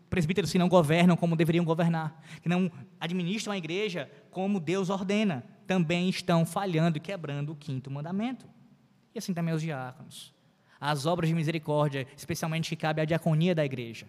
[0.09, 5.43] presbíteros que não governam como deveriam governar, que não administram a igreja como Deus ordena,
[5.65, 8.45] também estão falhando e quebrando o quinto mandamento.
[9.13, 10.33] E assim também os diáconos.
[10.79, 14.05] As obras de misericórdia, especialmente que cabe à diaconia da igreja.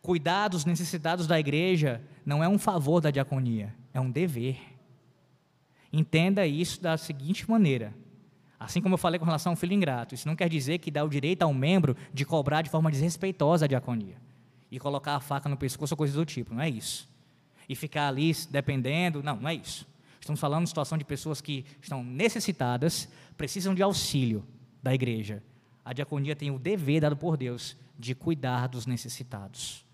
[0.00, 4.58] Cuidar dos necessitados da igreja não é um favor da diaconia, é um dever.
[5.92, 7.92] Entenda isso da seguinte maneira:
[8.58, 11.04] Assim como eu falei com relação ao filho ingrato, isso não quer dizer que dá
[11.04, 14.16] o direito ao membro de cobrar de forma desrespeitosa a diaconia
[14.70, 17.08] e colocar a faca no pescoço ou coisa do tipo, não é isso.
[17.68, 19.86] E ficar ali dependendo, não, não é isso.
[20.24, 23.06] Estamos falando de situação de pessoas que estão necessitadas,
[23.36, 24.42] precisam de auxílio
[24.82, 25.42] da igreja.
[25.84, 29.84] A diaconia tem o dever dado por Deus de cuidar dos necessitados.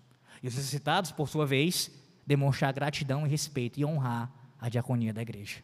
[0.41, 1.91] E os necessitados, por sua vez,
[2.25, 5.61] demonstrar gratidão e respeito e honrar a diaconia da igreja.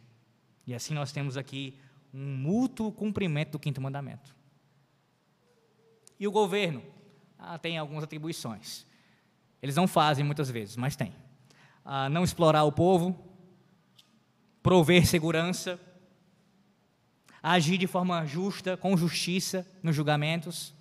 [0.66, 1.80] E assim nós temos aqui
[2.14, 4.36] um mútuo cumprimento do quinto mandamento.
[6.20, 6.84] E o governo?
[7.40, 8.86] Ah, tem algumas atribuições.
[9.62, 11.16] Eles não fazem muitas vezes, mas tem.
[11.86, 13.27] Ah, não explorar o povo,
[14.68, 15.80] prover segurança,
[17.42, 20.76] agir de forma justa, com justiça nos julgamentos.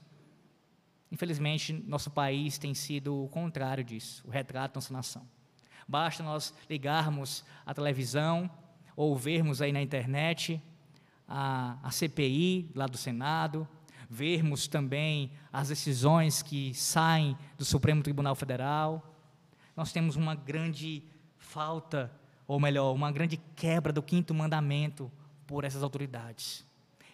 [1.12, 5.28] Infelizmente, nosso país tem sido o contrário disso, o retrato da nossa nação.
[5.86, 8.50] Basta nós ligarmos a televisão
[8.96, 10.60] ou vermos aí na internet
[11.28, 13.68] a, a CPI lá do Senado,
[14.10, 19.14] vermos também as decisões que saem do Supremo Tribunal Federal.
[19.76, 21.04] Nós temos uma grande
[21.38, 22.10] falta,
[22.46, 25.10] ou melhor, uma grande quebra do quinto mandamento
[25.46, 26.64] por essas autoridades.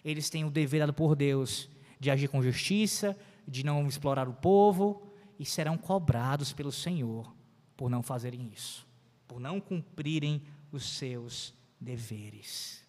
[0.03, 1.69] Eles têm o dever dado por Deus
[1.99, 3.17] de agir com justiça,
[3.47, 5.01] de não explorar o povo,
[5.39, 7.33] e serão cobrados pelo Senhor
[7.75, 8.87] por não fazerem isso,
[9.27, 12.83] por não cumprirem os seus deveres.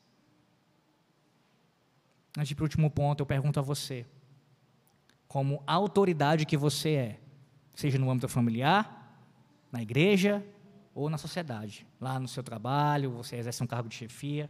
[2.36, 4.04] Antes de para o último ponto, eu pergunto a você,
[5.28, 7.20] como autoridade que você é,
[7.74, 9.18] seja no âmbito familiar,
[9.70, 10.44] na igreja
[10.94, 14.48] ou na sociedade, lá no seu trabalho, você exerce um cargo de chefia,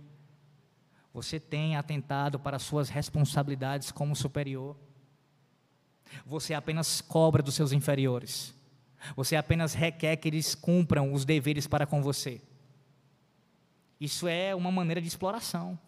[1.12, 4.76] você tem atentado para suas responsabilidades como superior.
[6.26, 8.53] Você apenas cobra dos seus inferiores.
[9.16, 12.42] Você apenas requer que eles cumpram os deveres para com você.
[14.01, 15.78] Isso é uma maneira de exploração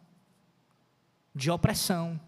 [1.37, 2.19] de opressão,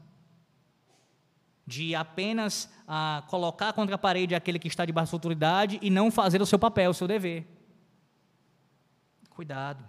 [1.66, 6.10] de apenas ah, colocar contra a parede aquele que está debaixo da autoridade e não
[6.10, 7.46] fazer o seu papel, o seu dever.
[9.38, 9.84] Cuidado.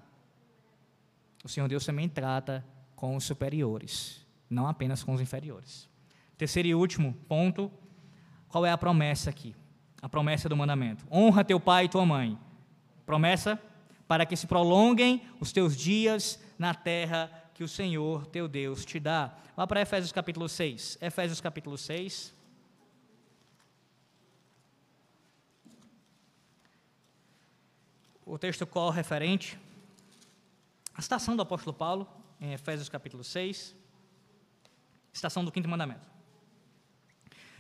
[1.44, 2.64] O Senhor Deus também trata
[2.96, 5.90] com os superiores, não apenas com os inferiores.
[6.38, 7.72] Terceiro e último ponto,
[8.48, 9.56] qual é a promessa aqui?
[10.04, 11.04] A promessa do mandamento.
[11.12, 12.38] Honra teu pai e tua mãe.
[13.08, 13.60] Promessa
[14.08, 19.00] para que se prolonguem os teus dias na terra que o Senhor teu Deus te
[19.00, 19.36] dá.
[19.58, 21.00] Vá para Efésios capítulo 6.
[21.02, 22.36] Efésios capítulo 6.
[28.32, 29.58] O texto corre referente
[30.94, 32.08] à citação do apóstolo Paulo,
[32.40, 33.76] em Efésios capítulo 6,
[35.12, 36.08] citação do quinto mandamento.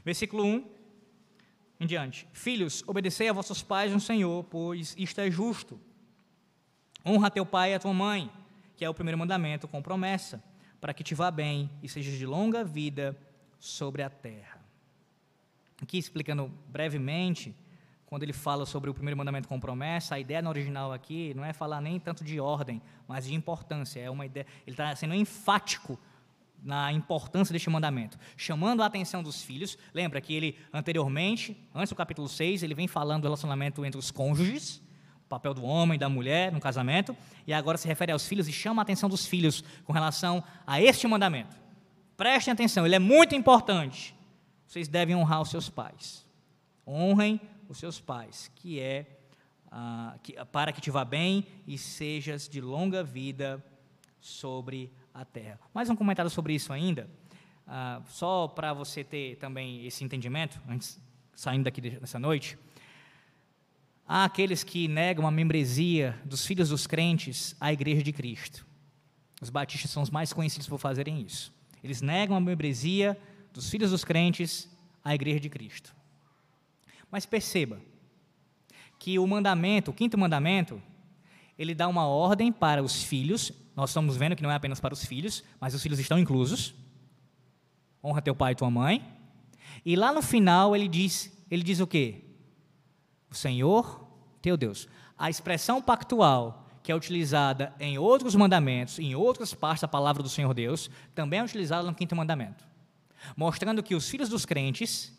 [0.05, 0.69] Versículo 1
[1.79, 2.27] em diante.
[2.33, 5.81] Filhos, obedecei a vossos pais no Senhor, pois isto é justo.
[7.03, 8.31] Honra teu pai e a tua mãe
[8.77, 10.41] que é o primeiro mandamento com promessa,
[10.79, 13.17] para que te vá bem e sejas de longa vida
[13.57, 14.63] sobre a terra.
[15.81, 17.55] Aqui explicando brevemente,
[18.09, 21.45] quando ele fala sobre o primeiro mandamento com promessa, a ideia no original aqui não
[21.45, 23.99] é falar nem tanto de ordem, mas de importância.
[23.99, 25.97] É uma ideia, ele está sendo enfático
[26.63, 29.77] na importância deste mandamento, chamando a atenção dos filhos.
[29.93, 34.09] Lembra que ele anteriormente, antes do capítulo 6, ele vem falando do relacionamento entre os
[34.09, 34.81] cônjuges,
[35.29, 38.51] papel do homem e da mulher no casamento, e agora se refere aos filhos e
[38.51, 41.55] chama a atenção dos filhos com relação a este mandamento.
[42.17, 44.15] Prestem atenção, ele é muito importante.
[44.65, 46.25] Vocês devem honrar os seus pais.
[46.87, 47.39] Honrem
[47.69, 49.19] os seus pais, que é
[49.71, 53.63] ah, que, para que te vá bem e sejas de longa vida
[54.19, 55.59] sobre a terra.
[55.73, 57.07] Mais um comentário sobre isso ainda,
[57.67, 60.99] ah, só para você ter também esse entendimento, antes
[61.35, 62.57] saindo daqui dessa noite.
[64.05, 68.65] Há aqueles que negam a membresia dos filhos dos crentes à igreja de Cristo.
[69.39, 71.53] Os batistas são os mais conhecidos por fazerem isso.
[71.83, 73.17] Eles negam a membresia
[73.53, 74.67] dos filhos dos crentes
[75.03, 75.95] à igreja de Cristo.
[77.11, 77.79] Mas perceba
[78.97, 80.81] que o mandamento, o quinto mandamento,
[81.57, 83.51] ele dá uma ordem para os filhos.
[83.75, 86.73] Nós estamos vendo que não é apenas para os filhos, mas os filhos estão inclusos.
[88.03, 89.05] Honra teu pai e tua mãe.
[89.85, 92.23] E lá no final ele diz, ele diz o quê?
[93.29, 94.07] o Senhor
[94.41, 94.87] teu Deus.
[95.17, 100.29] A expressão pactual que é utilizada em outros mandamentos, em outras partes da palavra do
[100.29, 102.63] Senhor Deus, também é utilizada no quinto mandamento,
[103.35, 105.13] mostrando que os filhos dos crentes,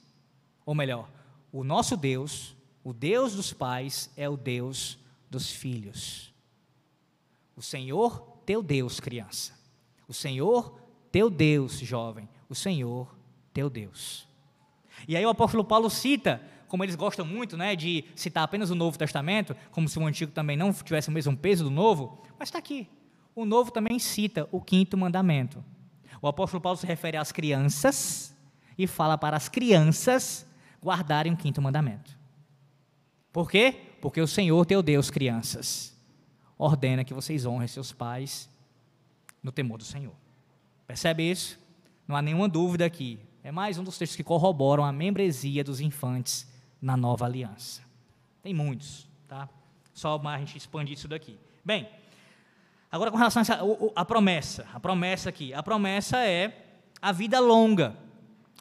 [0.65, 1.09] ou melhor,
[1.53, 4.99] o nosso Deus, o Deus dos pais, é o Deus
[5.29, 6.33] dos filhos.
[7.57, 9.53] O Senhor teu Deus, criança.
[10.09, 10.81] O Senhor
[11.13, 12.29] teu Deus, jovem.
[12.49, 13.15] O Senhor
[13.53, 14.27] teu Deus.
[15.07, 18.77] E aí o apóstolo Paulo cita como eles gostam muito né, de citar apenas o
[18.77, 22.49] Novo Testamento, como se o Antigo também não tivesse o mesmo peso do Novo, mas
[22.49, 22.89] está aqui.
[23.35, 25.65] o Novo também cita o quinto mandamento.
[26.23, 28.37] O apóstolo Paulo se refere às crianças
[28.79, 30.47] e fala para as crianças
[30.83, 32.17] guardarem o quinto mandamento.
[33.33, 33.75] Por quê?
[34.01, 35.97] Porque o Senhor, teu Deus, crianças,
[36.59, 38.49] ordena que vocês honrem seus pais
[39.43, 40.15] no temor do Senhor.
[40.87, 41.59] Percebe isso?
[42.09, 43.21] Não há nenhuma dúvida aqui.
[43.43, 46.47] É mais um dos textos que corroboram a membresia dos infantes
[46.81, 47.83] na nova aliança.
[48.43, 49.49] Tem muitos, tá?
[49.93, 51.39] Só a gente expandir isso daqui.
[51.65, 51.89] Bem,
[52.91, 53.43] agora com relação
[53.95, 57.97] a promessa, a promessa aqui, a promessa é a vida longa,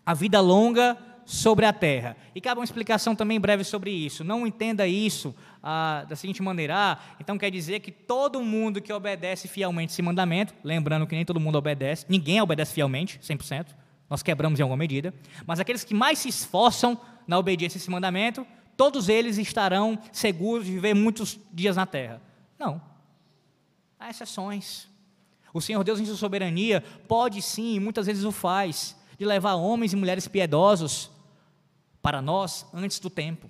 [0.05, 0.97] a vida longa
[1.29, 2.17] sobre a terra.
[2.33, 4.23] E cabe uma explicação também breve sobre isso.
[4.23, 8.91] Não entenda isso ah, da seguinte maneira: ah, então quer dizer que todo mundo que
[8.91, 13.67] obedece fielmente esse mandamento, lembrando que nem todo mundo obedece, ninguém obedece fielmente, 100%,
[14.09, 15.13] nós quebramos em alguma medida,
[15.45, 20.65] mas aqueles que mais se esforçam na obediência a esse mandamento, todos eles estarão seguros
[20.65, 22.19] de viver muitos dias na terra.
[22.57, 22.81] Não.
[23.99, 24.87] Há exceções.
[25.53, 29.53] O Senhor Deus, em sua soberania, pode sim, e muitas vezes o faz, de levar
[29.55, 31.11] homens e mulheres piedosos
[32.01, 33.49] para nós antes do tempo,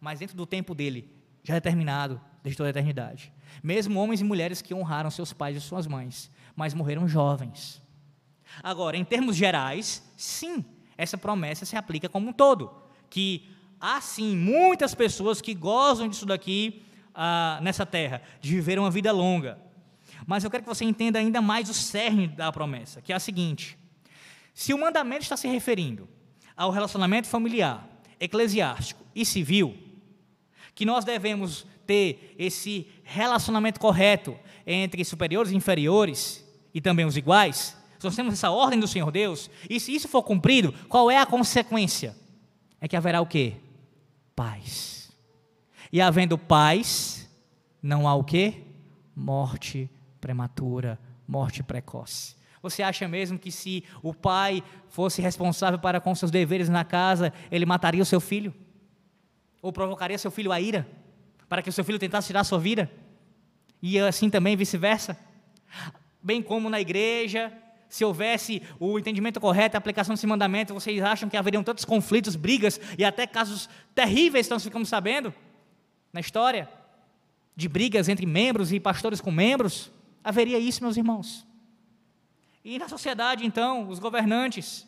[0.00, 1.10] mas dentro do tempo dele,
[1.42, 3.32] já determinado desde toda a eternidade.
[3.62, 7.82] Mesmo homens e mulheres que honraram seus pais e suas mães, mas morreram jovens.
[8.62, 10.64] Agora, em termos gerais, sim,
[10.96, 12.70] essa promessa se aplica como um todo,
[13.10, 13.48] que
[13.80, 16.82] há sim muitas pessoas que gozam disso daqui
[17.14, 19.58] ah, nessa terra, de viver uma vida longa.
[20.26, 23.20] Mas eu quero que você entenda ainda mais o cerne da promessa, que é a
[23.20, 23.78] seguinte:
[24.52, 26.08] se o mandamento está se referindo
[26.56, 27.87] ao relacionamento familiar,
[28.20, 29.76] eclesiástico e civil,
[30.74, 37.76] que nós devemos ter esse relacionamento correto entre superiores e inferiores e também os iguais,
[37.98, 41.18] se nós temos essa ordem do Senhor Deus, e se isso for cumprido, qual é
[41.18, 42.16] a consequência?
[42.80, 43.56] É que haverá o quê?
[44.36, 45.10] Paz.
[45.92, 47.28] E havendo paz,
[47.82, 48.62] não há o quê?
[49.16, 49.90] Morte
[50.20, 52.36] prematura, morte precoce.
[52.62, 57.32] Você acha mesmo que se o pai fosse responsável para com seus deveres na casa,
[57.50, 58.54] ele mataria o seu filho?
[59.62, 60.88] Ou provocaria seu filho a ira?
[61.48, 62.90] Para que o seu filho tentasse tirar a sua vida?
[63.82, 65.18] E assim também vice-versa?
[66.22, 67.52] Bem como na igreja,
[67.88, 72.36] se houvesse o entendimento correto, a aplicação desse mandamento, vocês acham que haveriam tantos conflitos,
[72.36, 75.32] brigas e até casos terríveis que nós ficamos sabendo
[76.12, 76.68] na história?
[77.56, 79.90] De brigas entre membros e pastores com membros?
[80.22, 81.47] Haveria isso, meus irmãos.
[82.64, 84.86] E na sociedade, então, os governantes,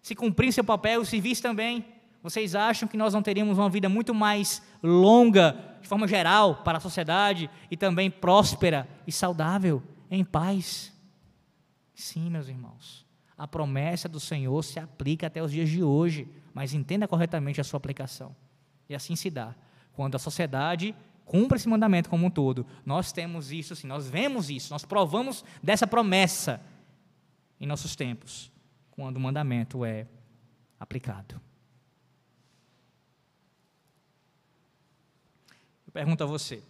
[0.00, 1.84] se cumprissem seu papel, os civis também,
[2.22, 6.78] vocês acham que nós não teríamos uma vida muito mais longa, de forma geral, para
[6.78, 10.92] a sociedade e também próspera e saudável, em paz?
[11.94, 13.04] Sim, meus irmãos.
[13.36, 17.64] A promessa do Senhor se aplica até os dias de hoje, mas entenda corretamente a
[17.64, 18.34] sua aplicação.
[18.88, 19.54] E assim se dá.
[19.92, 20.94] Quando a sociedade
[21.32, 25.42] cumpre esse mandamento como um todo, nós temos isso, sim, nós vemos isso, nós provamos
[25.62, 26.60] dessa promessa
[27.58, 28.52] em nossos tempos,
[28.90, 30.06] quando o mandamento é
[30.78, 31.40] aplicado.
[35.86, 36.62] Eu pergunto a você: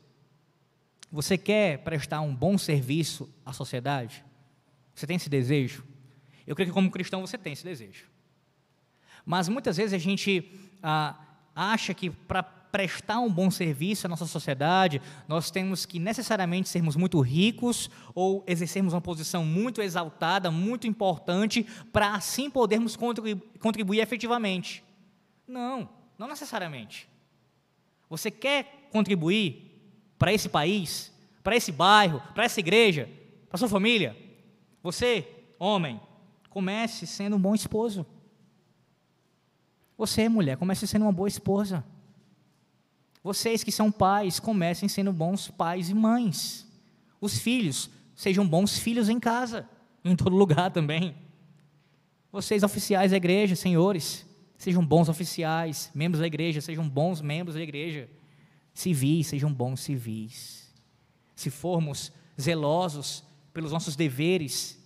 [1.11, 4.25] você quer prestar um bom serviço à sociedade?
[4.95, 5.85] Você tem esse desejo?
[6.47, 8.09] Eu creio que, como cristão, você tem esse desejo.
[9.27, 11.19] Mas muitas vezes a gente ah,
[11.53, 16.97] acha que para prestar um bom serviço à nossa sociedade, nós temos que necessariamente sermos
[16.97, 24.01] muito ricos ou exercermos uma posição muito exaltada, muito importante, para assim podermos contribuir, contribuir
[24.01, 24.83] efetivamente.
[25.47, 25.87] Não,
[26.19, 27.07] não necessariamente.
[28.09, 29.71] Você quer contribuir
[30.19, 31.13] para esse país,
[31.43, 33.09] para esse bairro, para essa igreja,
[33.51, 34.17] para sua família?
[34.83, 36.01] Você, homem,
[36.49, 38.07] comece sendo um bom esposo.
[39.99, 41.85] Você, mulher, comece sendo uma boa esposa.
[43.23, 46.67] Vocês que são pais, comecem sendo bons pais e mães.
[47.21, 49.69] Os filhos, sejam bons filhos em casa,
[50.05, 51.15] em todo lugar também.
[52.33, 57.63] Vocês, oficiais da igreja, senhores, sejam bons oficiais, membros da igreja, sejam bons membros da
[57.63, 58.09] igreja.
[58.75, 60.73] Civis, sejam bons civis.
[61.37, 62.11] Se formos
[62.41, 64.81] zelosos pelos nossos deveres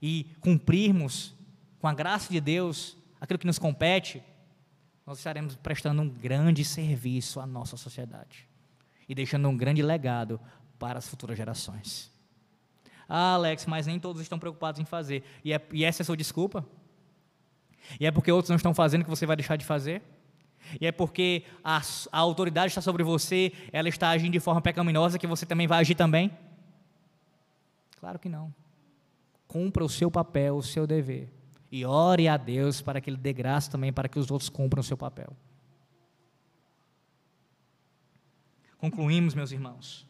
[0.00, 1.34] e cumprirmos
[1.78, 4.22] com a graça de Deus aquilo que nos compete,
[5.06, 8.48] nós estaremos prestando um grande serviço à nossa sociedade
[9.08, 10.40] e deixando um grande legado
[10.78, 12.10] para as futuras gerações.
[13.06, 15.22] Ah, Alex, mas nem todos estão preocupados em fazer.
[15.44, 16.66] E, é, e essa é a sua desculpa?
[18.00, 20.02] E é porque outros não estão fazendo que você vai deixar de fazer?
[20.80, 25.18] E é porque a, a autoridade está sobre você, ela está agindo de forma pecaminosa
[25.18, 26.30] que você também vai agir também?
[28.00, 28.54] Claro que não.
[29.46, 31.33] Cumpra o seu papel, o seu dever
[31.74, 34.80] e ore a Deus para que Ele dê graça também para que os outros cumpram
[34.80, 35.36] o seu papel.
[38.78, 40.06] Concluímos, meus irmãos,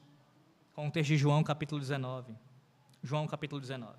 [0.75, 2.37] com o texto de João, capítulo 19.
[3.03, 3.97] João capítulo 19.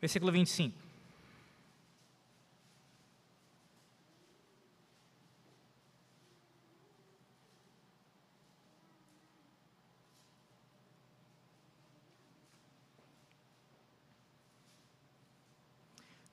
[0.00, 0.87] Versículo 25.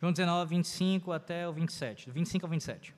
[0.06, 2.93] João 19, 25 até o 27, do 25 ao 27.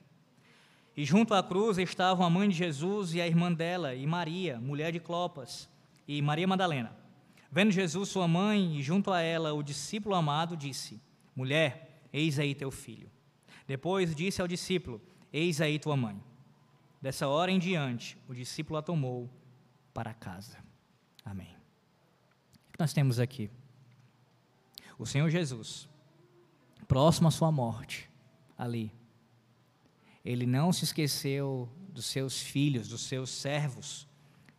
[0.94, 4.60] E junto à cruz estavam a mãe de Jesus e a irmã dela, e Maria,
[4.60, 5.70] mulher de Clopas,
[6.06, 6.94] e Maria Madalena.
[7.50, 11.00] Vendo Jesus, sua mãe, e junto a ela o discípulo amado, disse:
[11.34, 13.10] Mulher, eis aí teu filho.
[13.66, 15.00] Depois disse ao discípulo:
[15.32, 16.22] Eis aí tua mãe.
[17.00, 19.30] Dessa hora em diante, o discípulo a tomou
[19.94, 20.58] para casa.
[21.24, 21.56] Amém.
[22.68, 23.50] O que nós temos aqui?
[24.98, 25.88] O Senhor Jesus
[26.86, 28.08] próximo à sua morte,
[28.56, 28.92] ali,
[30.24, 34.06] ele não se esqueceu dos seus filhos, dos seus servos,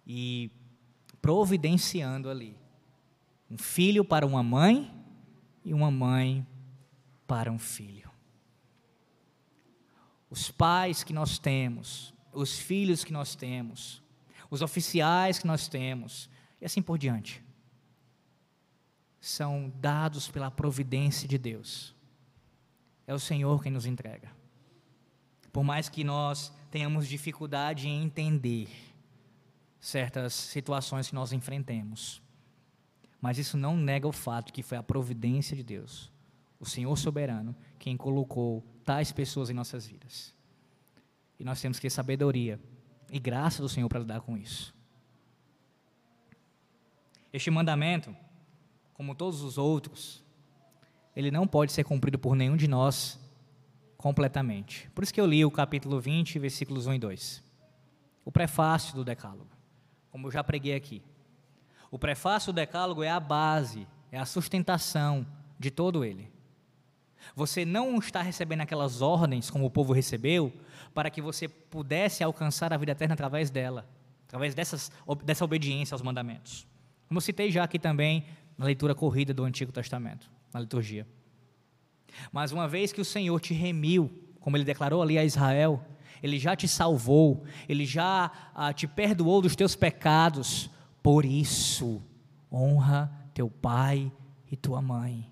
[0.05, 0.49] e
[1.21, 2.57] providenciando ali
[3.49, 4.91] um filho para uma mãe
[5.63, 6.45] e uma mãe
[7.27, 8.09] para um filho.
[10.29, 14.01] Os pais que nós temos, os filhos que nós temos,
[14.49, 16.29] os oficiais que nós temos,
[16.61, 17.43] e assim por diante,
[19.19, 21.95] são dados pela providência de Deus
[23.09, 24.29] é o Senhor quem nos entrega.
[25.51, 28.69] Por mais que nós tenhamos dificuldade em entender
[29.79, 32.21] certas situações que nós enfrentemos,
[33.19, 36.11] mas isso não nega o fato que foi a providência de Deus,
[36.59, 40.35] o Senhor soberano, quem colocou tais pessoas em nossas vidas.
[41.39, 42.59] E nós temos que ter sabedoria
[43.11, 44.71] e graça do Senhor para lidar com isso.
[47.33, 48.15] Este mandamento,
[48.93, 50.23] como todos os outros,
[51.19, 53.19] ele não pode ser cumprido por nenhum de nós
[53.97, 54.89] completamente.
[54.95, 57.43] Por isso que eu li o capítulo 20, versículos 1 e 2.
[58.23, 59.49] O prefácio do Decálogo,
[60.09, 61.03] como eu já preguei aqui.
[61.91, 65.27] O prefácio do Decálogo é a base, é a sustentação
[65.59, 66.31] de todo ele.
[67.35, 70.53] Você não está recebendo aquelas ordens como o povo recebeu,
[70.93, 73.85] para que você pudesse alcançar a vida eterna através dela,
[74.25, 74.89] através dessas,
[75.25, 76.65] dessa obediência aos mandamentos.
[77.09, 78.25] Como eu citei já aqui também
[78.57, 81.07] na leitura corrida do Antigo Testamento na liturgia.
[82.31, 85.83] Mas uma vez que o Senhor te remiu, como ele declarou ali a Israel,
[86.21, 90.69] ele já te salvou, ele já ah, te perdoou dos teus pecados,
[91.01, 92.01] por isso,
[92.51, 94.11] honra teu pai
[94.51, 95.29] e tua mãe,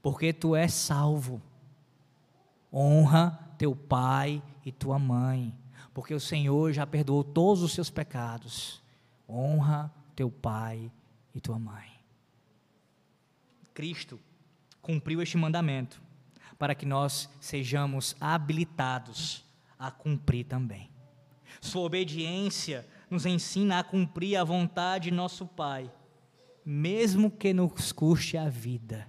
[0.00, 1.42] porque tu és salvo.
[2.72, 5.54] Honra teu pai e tua mãe,
[5.92, 8.82] porque o Senhor já perdoou todos os seus pecados.
[9.28, 10.90] Honra teu pai
[11.34, 11.88] e tua mãe.
[13.74, 14.18] Cristo
[14.88, 16.00] cumpriu este mandamento,
[16.58, 19.44] para que nós sejamos habilitados
[19.78, 20.88] a cumprir também.
[21.60, 25.92] Sua obediência nos ensina a cumprir a vontade de nosso Pai,
[26.64, 29.06] mesmo que nos custe a vida.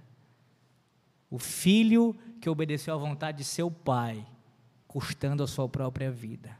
[1.30, 4.26] O filho que obedeceu à vontade de seu pai,
[4.86, 6.58] custando a sua própria vida.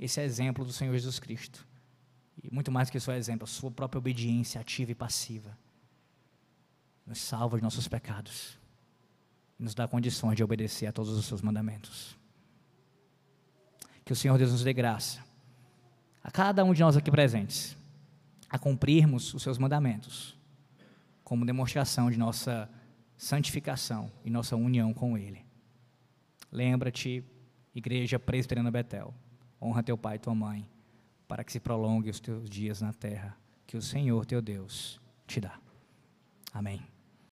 [0.00, 1.66] Esse é exemplo do Senhor Jesus Cristo.
[2.42, 5.58] E muito mais que seu exemplo, a sua própria obediência ativa e passiva
[7.06, 8.58] nos salva de nossos pecados,
[9.58, 12.16] nos dá condições de obedecer a todos os seus mandamentos.
[14.04, 15.24] Que o Senhor Deus nos dê graça,
[16.22, 17.76] a cada um de nós aqui presentes,
[18.48, 20.36] a cumprirmos os seus mandamentos,
[21.22, 22.68] como demonstração de nossa
[23.16, 25.44] santificação e nossa união com Ele.
[26.50, 27.24] Lembra-te,
[27.74, 29.12] Igreja Presbiteriana Betel,
[29.60, 30.68] honra teu pai e tua mãe,
[31.26, 33.36] para que se prolongue os teus dias na terra,
[33.66, 35.58] que o Senhor teu Deus te dá.
[36.52, 36.93] Amém.